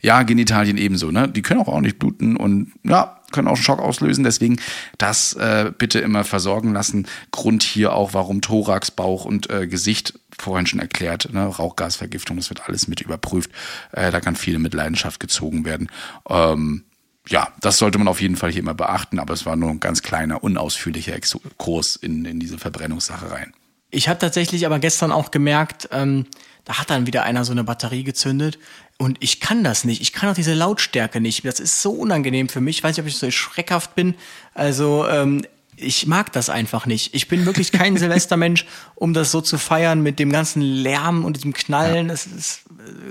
[0.00, 1.28] Ja, Genitalien ebenso, ne?
[1.28, 4.22] Die können auch ordentlich bluten und ja, können auch Schock auslösen.
[4.22, 4.60] Deswegen
[4.98, 7.06] das äh, bitte immer versorgen lassen.
[7.30, 12.50] Grund hier auch, warum Thorax, Bauch und äh, Gesicht vorhin schon erklärt, ne, Rauchgasvergiftung, das
[12.50, 13.50] wird alles mit überprüft.
[13.92, 15.90] Äh, da kann viel mit Leidenschaft gezogen werden.
[16.28, 16.84] Ähm,
[17.28, 19.80] ja, das sollte man auf jeden Fall hier immer beachten, aber es war nur ein
[19.80, 21.18] ganz kleiner, unausführlicher
[21.56, 23.54] Kurs in, in diese Verbrennungssache rein.
[23.90, 26.26] Ich habe tatsächlich aber gestern auch gemerkt, ähm,
[26.64, 28.58] da hat dann wieder einer so eine Batterie gezündet
[28.98, 30.00] und ich kann das nicht.
[30.00, 31.44] Ich kann auch diese Lautstärke nicht.
[31.44, 32.78] Das ist so unangenehm für mich.
[32.78, 34.14] Ich weiß nicht, ob ich so schreckhaft bin.
[34.54, 35.44] Also ähm,
[35.76, 37.14] ich mag das einfach nicht.
[37.14, 41.36] Ich bin wirklich kein Silvestermensch, um das so zu feiern mit dem ganzen Lärm und
[41.36, 42.10] diesem Knallen.
[42.10, 42.62] Es ist,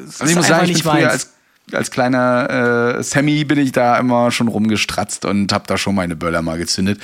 [0.07, 1.33] es also ich muss sagen, ich bin früher als,
[1.71, 6.15] als kleiner äh, Sammy bin ich da immer schon rumgestratzt und habe da schon meine
[6.15, 6.99] Böller mal gezündet.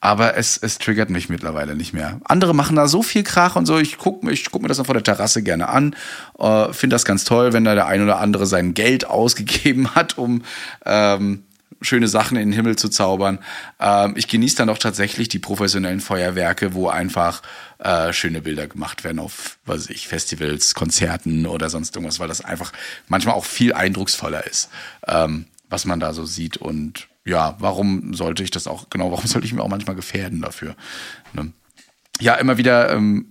[0.00, 2.20] Aber es, es triggert mich mittlerweile nicht mehr.
[2.24, 3.78] Andere machen da so viel Krach und so.
[3.78, 5.96] Ich gucke ich guck mir das dann vor der Terrasse gerne an.
[6.38, 10.16] Äh, Finde das ganz toll, wenn da der ein oder andere sein Geld ausgegeben hat,
[10.18, 10.42] um
[10.84, 11.44] ähm,
[11.80, 13.38] schöne Sachen in den Himmel zu zaubern.
[13.80, 17.42] Ähm, ich genieße dann doch tatsächlich die professionellen Feuerwerke, wo einfach
[17.78, 22.40] äh, schöne Bilder gemacht werden auf, was ich, Festivals, Konzerten oder sonst irgendwas, weil das
[22.40, 22.72] einfach
[23.08, 24.70] manchmal auch viel eindrucksvoller ist,
[25.06, 26.56] ähm, was man da so sieht.
[26.56, 30.40] Und ja, warum sollte ich das auch, genau, warum sollte ich mir auch manchmal gefährden
[30.40, 30.76] dafür?
[31.32, 31.52] Ne?
[32.20, 33.26] Ja, immer wieder ähm,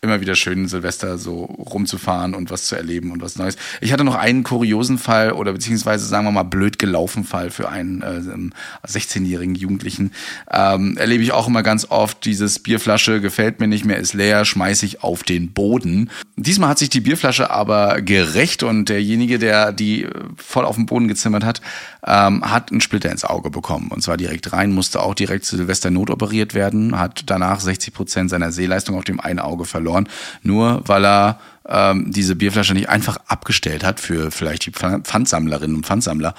[0.00, 3.56] immer wieder schön, Silvester so rumzufahren und was zu erleben und was Neues.
[3.80, 7.68] Ich hatte noch einen kuriosen Fall oder beziehungsweise sagen wir mal blöd gelaufen Fall für
[7.68, 10.12] einen äh, 16-jährigen Jugendlichen.
[10.52, 14.44] Ähm, erlebe ich auch immer ganz oft, dieses Bierflasche gefällt mir nicht mehr, ist leer,
[14.44, 16.10] schmeiße ich auf den Boden.
[16.36, 21.08] Diesmal hat sich die Bierflasche aber gerecht und derjenige, der die voll auf den Boden
[21.08, 21.60] gezimmert hat,
[22.06, 23.88] ähm, hat einen Splitter ins Auge bekommen.
[23.90, 28.30] Und zwar direkt rein, musste auch direkt zu Silvester notoperiert werden, hat danach 60 Prozent
[28.30, 30.08] seiner Sehleistung auf dem einen Auge verloren verloren,
[30.42, 35.86] nur weil er ähm, diese Bierflasche nicht einfach abgestellt hat für vielleicht die Pfandsammlerinnen und
[35.86, 36.34] Pfandsammler.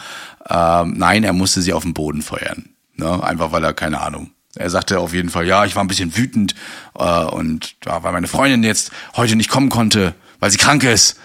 [0.50, 2.70] Ähm, nein, er musste sie auf den Boden feuern.
[2.95, 3.24] Ne?
[3.24, 6.16] Einfach weil er, keine Ahnung, er sagte auf jeden Fall, ja, ich war ein bisschen
[6.18, 6.56] wütend
[6.97, 11.20] äh, und ja, weil meine Freundin jetzt heute nicht kommen konnte, weil sie krank ist.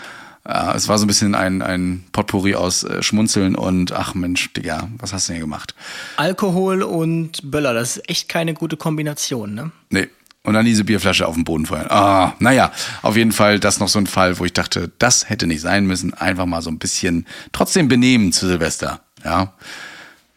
[0.47, 4.53] Äh, es war so ein bisschen ein, ein Potpourri aus äh, Schmunzeln und ach Mensch,
[4.53, 5.75] Digga, was hast du denn hier gemacht?
[6.17, 9.73] Alkohol und Böller, das ist echt keine gute Kombination, ne?
[9.89, 10.09] Nee,
[10.45, 11.87] und dann diese Bierflasche auf den Boden feuern.
[11.89, 12.71] Ah, naja,
[13.03, 15.87] auf jeden Fall das noch so ein Fall, wo ich dachte, das hätte nicht sein
[15.87, 16.15] müssen.
[16.15, 19.01] Einfach mal so ein bisschen trotzdem benehmen zu Silvester.
[19.25, 19.55] Ja.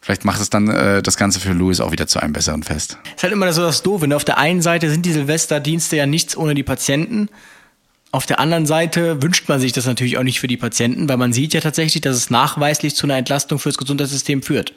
[0.00, 2.96] vielleicht macht es dann äh, das Ganze für Louis auch wieder zu einem besseren Fest.
[3.14, 4.08] Ist halt immer so das Doofe.
[4.08, 4.16] Ne?
[4.16, 7.28] Auf der einen Seite sind die Silvesterdienste ja nichts ohne die Patienten.
[8.10, 11.18] Auf der anderen Seite wünscht man sich das natürlich auch nicht für die Patienten, weil
[11.18, 14.72] man sieht ja tatsächlich, dass es nachweislich zu einer Entlastung fürs Gesundheitssystem führt.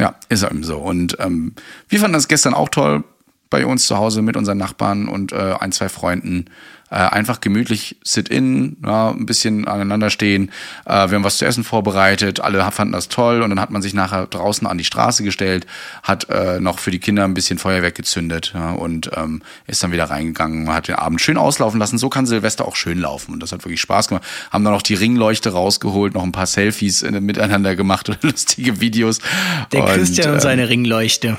[0.00, 0.78] Ja, ist eben so.
[0.78, 1.54] Und ähm,
[1.88, 3.04] wir fanden das gestern auch toll
[3.52, 6.46] bei uns zu Hause mit unseren Nachbarn und äh, ein, zwei Freunden
[6.90, 10.50] äh, einfach gemütlich Sit-in, ja, ein bisschen aneinander stehen.
[10.86, 13.82] Äh, wir haben was zu essen vorbereitet, alle fanden das toll und dann hat man
[13.82, 15.66] sich nachher draußen an die Straße gestellt,
[16.02, 19.92] hat äh, noch für die Kinder ein bisschen Feuerwerk gezündet ja, und ähm, ist dann
[19.92, 20.70] wieder reingegangen.
[20.70, 21.98] Hat den Abend schön auslaufen lassen.
[21.98, 24.24] So kann Silvester auch schön laufen und das hat wirklich Spaß gemacht.
[24.50, 28.80] Haben dann noch die Ringleuchte rausgeholt, noch ein paar Selfies äh, miteinander gemacht und lustige
[28.80, 29.18] Videos.
[29.72, 31.38] Der und, Christian und ähm, seine Ringleuchte.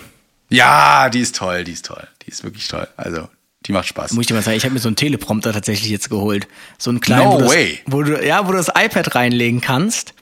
[0.53, 2.07] Ja, die ist toll, die ist toll.
[2.25, 2.87] Die ist wirklich toll.
[2.95, 3.27] Also,
[3.65, 4.13] die macht Spaß.
[4.13, 6.47] Muss ich dir mal sagen, ich habe mir so einen Teleprompter tatsächlich jetzt geholt.
[6.77, 7.79] So einen kleinen, No wo, way.
[7.85, 10.13] Das, wo du, ja, wo du das iPad reinlegen kannst.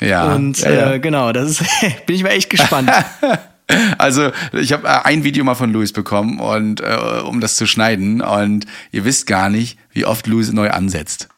[0.00, 0.34] Ja.
[0.34, 0.92] und ja, ja.
[0.92, 1.64] Äh, genau, das ist,
[2.06, 2.90] bin ich mal echt gespannt.
[3.98, 7.66] Also ich habe äh, ein Video mal von Louis bekommen und äh, um das zu
[7.66, 11.28] schneiden und ihr wisst gar nicht, wie oft Louis neu ansetzt.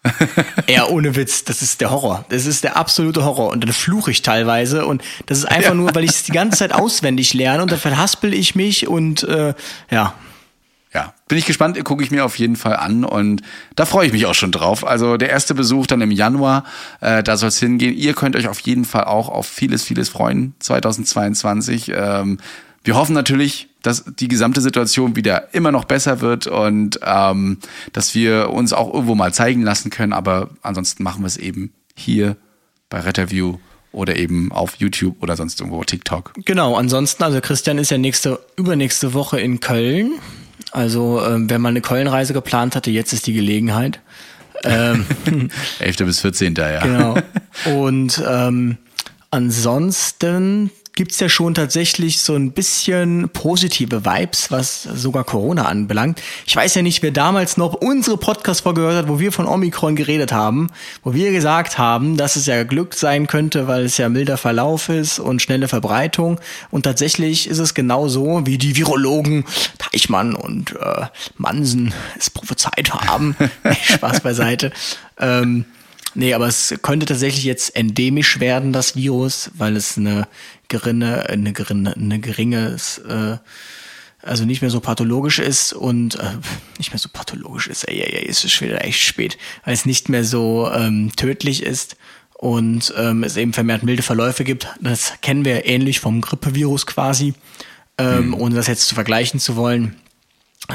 [0.69, 2.25] Ja, ohne Witz, das ist der Horror.
[2.29, 3.51] Das ist der absolute Horror.
[3.51, 4.87] Und dann fluche ich teilweise.
[4.87, 7.79] Und das ist einfach nur, weil ich es die ganze Zeit auswendig lerne und dann
[7.79, 9.55] verhaspel ich mich und äh,
[9.91, 10.15] ja.
[10.93, 13.43] Ja, bin ich gespannt, gucke ich mir auf jeden Fall an und
[13.77, 14.85] da freue ich mich auch schon drauf.
[14.85, 16.65] Also der erste Besuch dann im Januar,
[17.01, 17.97] äh, da soll es hingehen.
[17.97, 21.93] Ihr könnt euch auf jeden Fall auch auf vieles, vieles freuen 2022.
[21.95, 22.39] Ähm,
[22.83, 27.59] wir hoffen natürlich, dass die gesamte Situation wieder immer noch besser wird und ähm,
[27.93, 30.13] dass wir uns auch irgendwo mal zeigen lassen können.
[30.13, 32.37] Aber ansonsten machen wir es eben hier
[32.89, 33.59] bei Retterview
[33.93, 36.33] oder eben auf YouTube oder sonst irgendwo TikTok.
[36.45, 40.15] Genau, ansonsten, also Christian ist ja nächste, übernächste Woche in Köln.
[40.73, 44.01] Also, ähm, wenn man eine Köln-Reise geplant hatte, jetzt ist die Gelegenheit.
[44.63, 45.07] Ähm,
[45.79, 45.97] 11.
[45.99, 46.55] bis 14.
[46.55, 46.81] ja.
[46.81, 47.17] Genau.
[47.77, 48.79] Und ähm,
[49.31, 56.21] ansonsten gibt's ja schon tatsächlich so ein bisschen positive Vibes, was sogar Corona anbelangt.
[56.45, 59.97] Ich weiß ja nicht, wer damals noch unsere Podcast-Folge gehört hat, wo wir von Omikron
[59.97, 60.69] geredet haben,
[61.03, 64.91] wo wir gesagt haben, dass es ja Glück sein könnte, weil es ja milder Verlauf
[64.91, 66.39] ist und schnelle Verbreitung.
[66.71, 69.47] Und tatsächlich ist es genau so, wie die Virologen
[69.79, 71.07] Teichmann und äh,
[71.39, 73.37] Mansen es prophezeit haben.
[73.85, 74.71] Spaß beiseite.
[75.19, 75.65] Ähm,
[76.15, 80.27] Nee, aber es könnte tatsächlich jetzt endemisch werden, das Virus, weil es eine
[80.71, 83.37] geringe, eine geringe, eine geringes, äh,
[84.23, 86.37] also nicht mehr so pathologisch ist und äh,
[86.79, 89.75] nicht mehr so pathologisch ist, ey, ey, ey, es ist schon wieder echt spät, weil
[89.75, 91.97] es nicht mehr so ähm, tödlich ist
[92.35, 94.69] und ähm, es eben vermehrt milde Verläufe gibt.
[94.81, 97.35] Das kennen wir ähnlich vom Grippevirus quasi,
[97.99, 99.97] ähm, ohne das jetzt zu vergleichen zu wollen.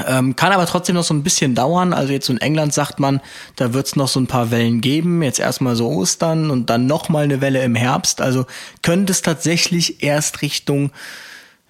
[0.06, 1.92] Ähm, kann aber trotzdem noch so ein bisschen dauern.
[1.92, 3.20] Also jetzt in England sagt man,
[3.54, 5.22] da wird es noch so ein paar Wellen geben.
[5.22, 8.20] Jetzt erstmal so Ostern und dann nochmal eine Welle im Herbst.
[8.20, 8.46] Also
[8.82, 10.90] könnte es tatsächlich erst Richtung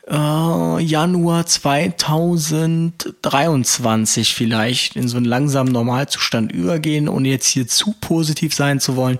[0.08, 8.54] äh, Januar 2023 vielleicht in so einen langsamen Normalzustand übergehen, ohne jetzt hier zu positiv
[8.54, 9.18] sein zu wollen.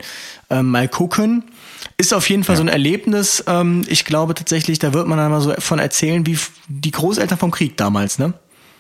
[0.49, 1.45] Ähm, mal gucken.
[1.99, 3.43] Ist auf jeden Fall so ein Erlebnis.
[3.47, 6.39] Ähm, ich glaube tatsächlich, da wird man dann mal so von erzählen, wie
[6.69, 8.35] die Großeltern vom Krieg damals, ne?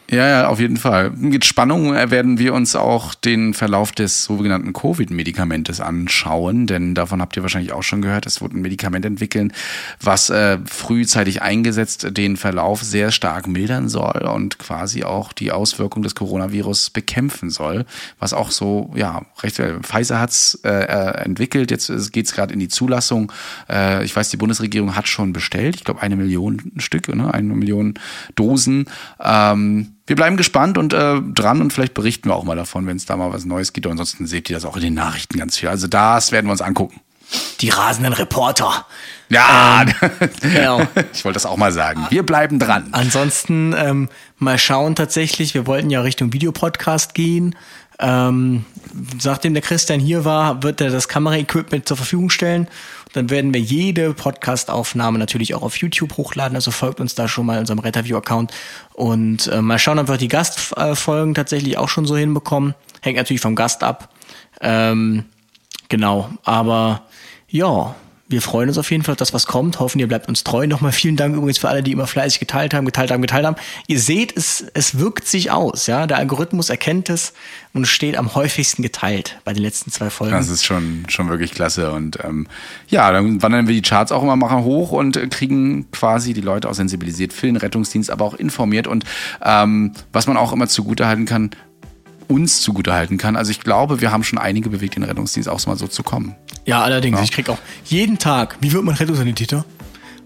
[0.09, 1.11] Ja, ja, auf jeden Fall.
[1.11, 7.37] Mit Spannung werden wir uns auch den Verlauf des sogenannten Covid-Medikamentes anschauen, denn davon habt
[7.37, 8.25] ihr wahrscheinlich auch schon gehört.
[8.25, 9.53] Es wurde ein Medikament entwickeln,
[10.01, 16.05] was äh, frühzeitig eingesetzt den Verlauf sehr stark mildern soll und quasi auch die Auswirkung
[16.05, 17.85] des Coronavirus bekämpfen soll,
[18.21, 22.55] was auch so, ja, recht, äh, Pfizer hat's äh, äh, entwickelt, jetzt äh, geht's gerade
[22.55, 23.33] in die Zulassung.
[23.69, 27.35] Äh, ich weiß, die Bundesregierung hat schon bestellt, ich glaube eine Million Stück, ne?
[27.35, 27.95] eine Million
[28.37, 28.85] Dosen.
[29.21, 32.97] Ähm, wir bleiben gespannt und äh, dran und vielleicht berichten wir auch mal davon, wenn
[32.97, 33.87] es da mal was Neues gibt.
[33.87, 35.69] Und ansonsten seht ihr das auch in den Nachrichten ganz viel.
[35.69, 37.01] Also das werden wir uns angucken.
[37.61, 38.87] Die rasenden Reporter.
[39.29, 39.85] Ja,
[40.41, 40.87] genau.
[41.13, 42.07] ich wollte das auch mal sagen.
[42.11, 42.89] Wir bleiben dran.
[42.93, 47.57] Ansonsten ähm, mal schauen tatsächlich, wir wollten ja Richtung Videopodcast gehen.
[47.99, 48.65] Ähm,
[49.25, 52.69] nachdem der Christian hier war, wird er das Kameraequipment zur Verfügung stellen.
[53.17, 56.55] Dann werden wir jede Podcast-Aufnahme natürlich auch auf YouTube hochladen.
[56.55, 58.53] Also folgt uns da schon mal unserem Retterview-Account.
[58.93, 62.75] Und äh, mal schauen, ob wir die Gastfolgen tatsächlich auch schon so hinbekommen.
[63.01, 64.11] Hängt natürlich vom Gast ab.
[64.61, 65.25] Ähm,
[65.89, 67.05] genau, aber
[67.49, 67.95] ja,
[68.29, 69.79] wir freuen uns auf jeden Fall auf das, was kommt.
[69.79, 70.67] Hoffen, ihr bleibt uns treu.
[70.67, 73.57] Nochmal vielen Dank übrigens für alle, die immer fleißig geteilt haben, geteilt haben, geteilt haben.
[73.87, 75.87] Ihr seht, es, es wirkt sich aus.
[75.87, 77.35] Ja, Der Algorithmus erkennt es
[77.73, 80.33] und steht am häufigsten geteilt bei den letzten zwei Folgen.
[80.33, 81.93] Das ist schon, schon wirklich klasse.
[81.93, 82.49] Und ähm,
[82.89, 86.69] ja, dann wandern wir die Charts auch immer machen hoch und kriegen quasi die Leute
[86.69, 88.89] auch sensibilisiert für den Rettungsdienst, aber auch informiert.
[88.89, 89.05] Und
[89.45, 91.51] ähm, was man auch immer zugutehalten kann,
[92.29, 93.37] uns zugutehalten kann.
[93.37, 96.35] Also ich glaube, wir haben schon einige bewegt, den Rettungsdienst auch mal so zu kommen.
[96.65, 97.21] Ja, allerdings.
[97.23, 99.65] Ich krieg auch jeden Tag, wie wird man Rettungssanitäter?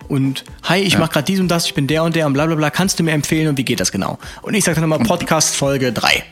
[0.08, 0.98] und hi, ich Ja.
[0.98, 2.98] mach gerade dies und das, ich bin der und der und bla bla bla, kannst
[2.98, 4.18] du mir empfehlen und wie geht das genau?
[4.42, 6.24] Und ich sage dann immer Podcast Folge 3.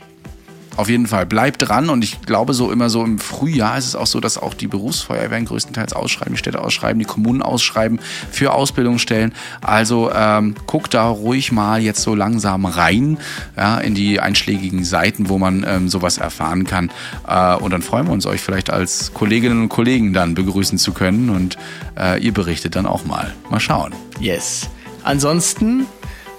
[0.78, 3.96] Auf jeden Fall, bleibt dran und ich glaube so immer so im Frühjahr ist es
[3.96, 7.98] auch so, dass auch die Berufsfeuerwehren größtenteils ausschreiben, die Städte ausschreiben, die Kommunen ausschreiben
[8.30, 9.34] für Ausbildungsstellen.
[9.60, 13.18] Also ähm, guckt da ruhig mal jetzt so langsam rein
[13.56, 16.92] ja, in die einschlägigen Seiten, wo man ähm, sowas erfahren kann.
[17.26, 20.92] Äh, und dann freuen wir uns, euch vielleicht als Kolleginnen und Kollegen dann begrüßen zu
[20.92, 21.58] können und
[21.98, 23.34] äh, ihr berichtet dann auch mal.
[23.50, 23.92] Mal schauen.
[24.20, 24.68] Yes.
[25.02, 25.86] Ansonsten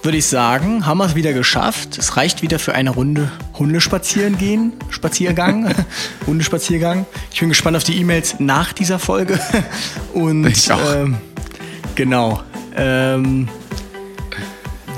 [0.02, 1.98] würde ich sagen, haben wir es wieder geschafft.
[1.98, 4.72] Es reicht wieder für eine Runde Hundespazieren gehen.
[4.88, 5.74] Spaziergang.
[6.26, 7.04] Hundespaziergang.
[7.32, 9.38] Ich bin gespannt auf die E-Mails nach dieser Folge.
[10.14, 10.94] Und Ich auch.
[10.94, 11.16] Ähm,
[11.94, 12.40] genau.
[12.76, 13.48] Ähm,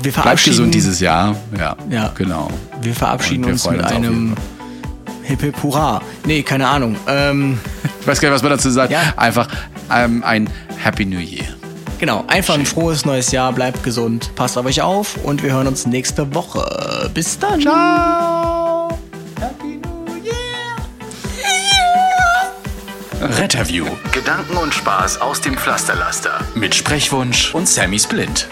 [0.01, 1.35] wir Bleibt verabschieden gesund dieses Jahr.
[1.57, 2.11] Ja, Ja.
[2.15, 2.49] genau.
[2.81, 4.35] Wir verabschieden wir uns mit uns einem
[5.23, 6.01] Hip Hip Hurra.
[6.25, 6.95] Nee, keine Ahnung.
[7.07, 7.59] Ähm,
[8.01, 8.91] Ich weiß gar nicht, was man dazu sagt.
[8.91, 9.13] Ja.
[9.15, 9.47] Einfach
[9.89, 11.45] ähm, ein Happy New Year.
[11.99, 13.53] Genau, einfach ein frohes neues Jahr.
[13.53, 14.33] Bleibt gesund.
[14.35, 17.09] Passt auf euch auf und wir hören uns nächste Woche.
[17.13, 17.61] Bis dann.
[17.61, 18.97] Ciao.
[23.21, 26.41] Retterview Gedanken und Spaß aus dem Pflasterlaster.
[26.55, 28.47] mit Sprechwunsch und Sammy Split.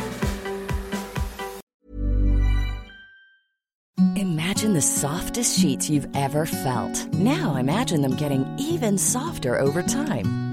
[4.16, 7.08] Imagine the softest sheets you've ever felt.
[7.14, 10.41] Now imagine them getting even softer over time.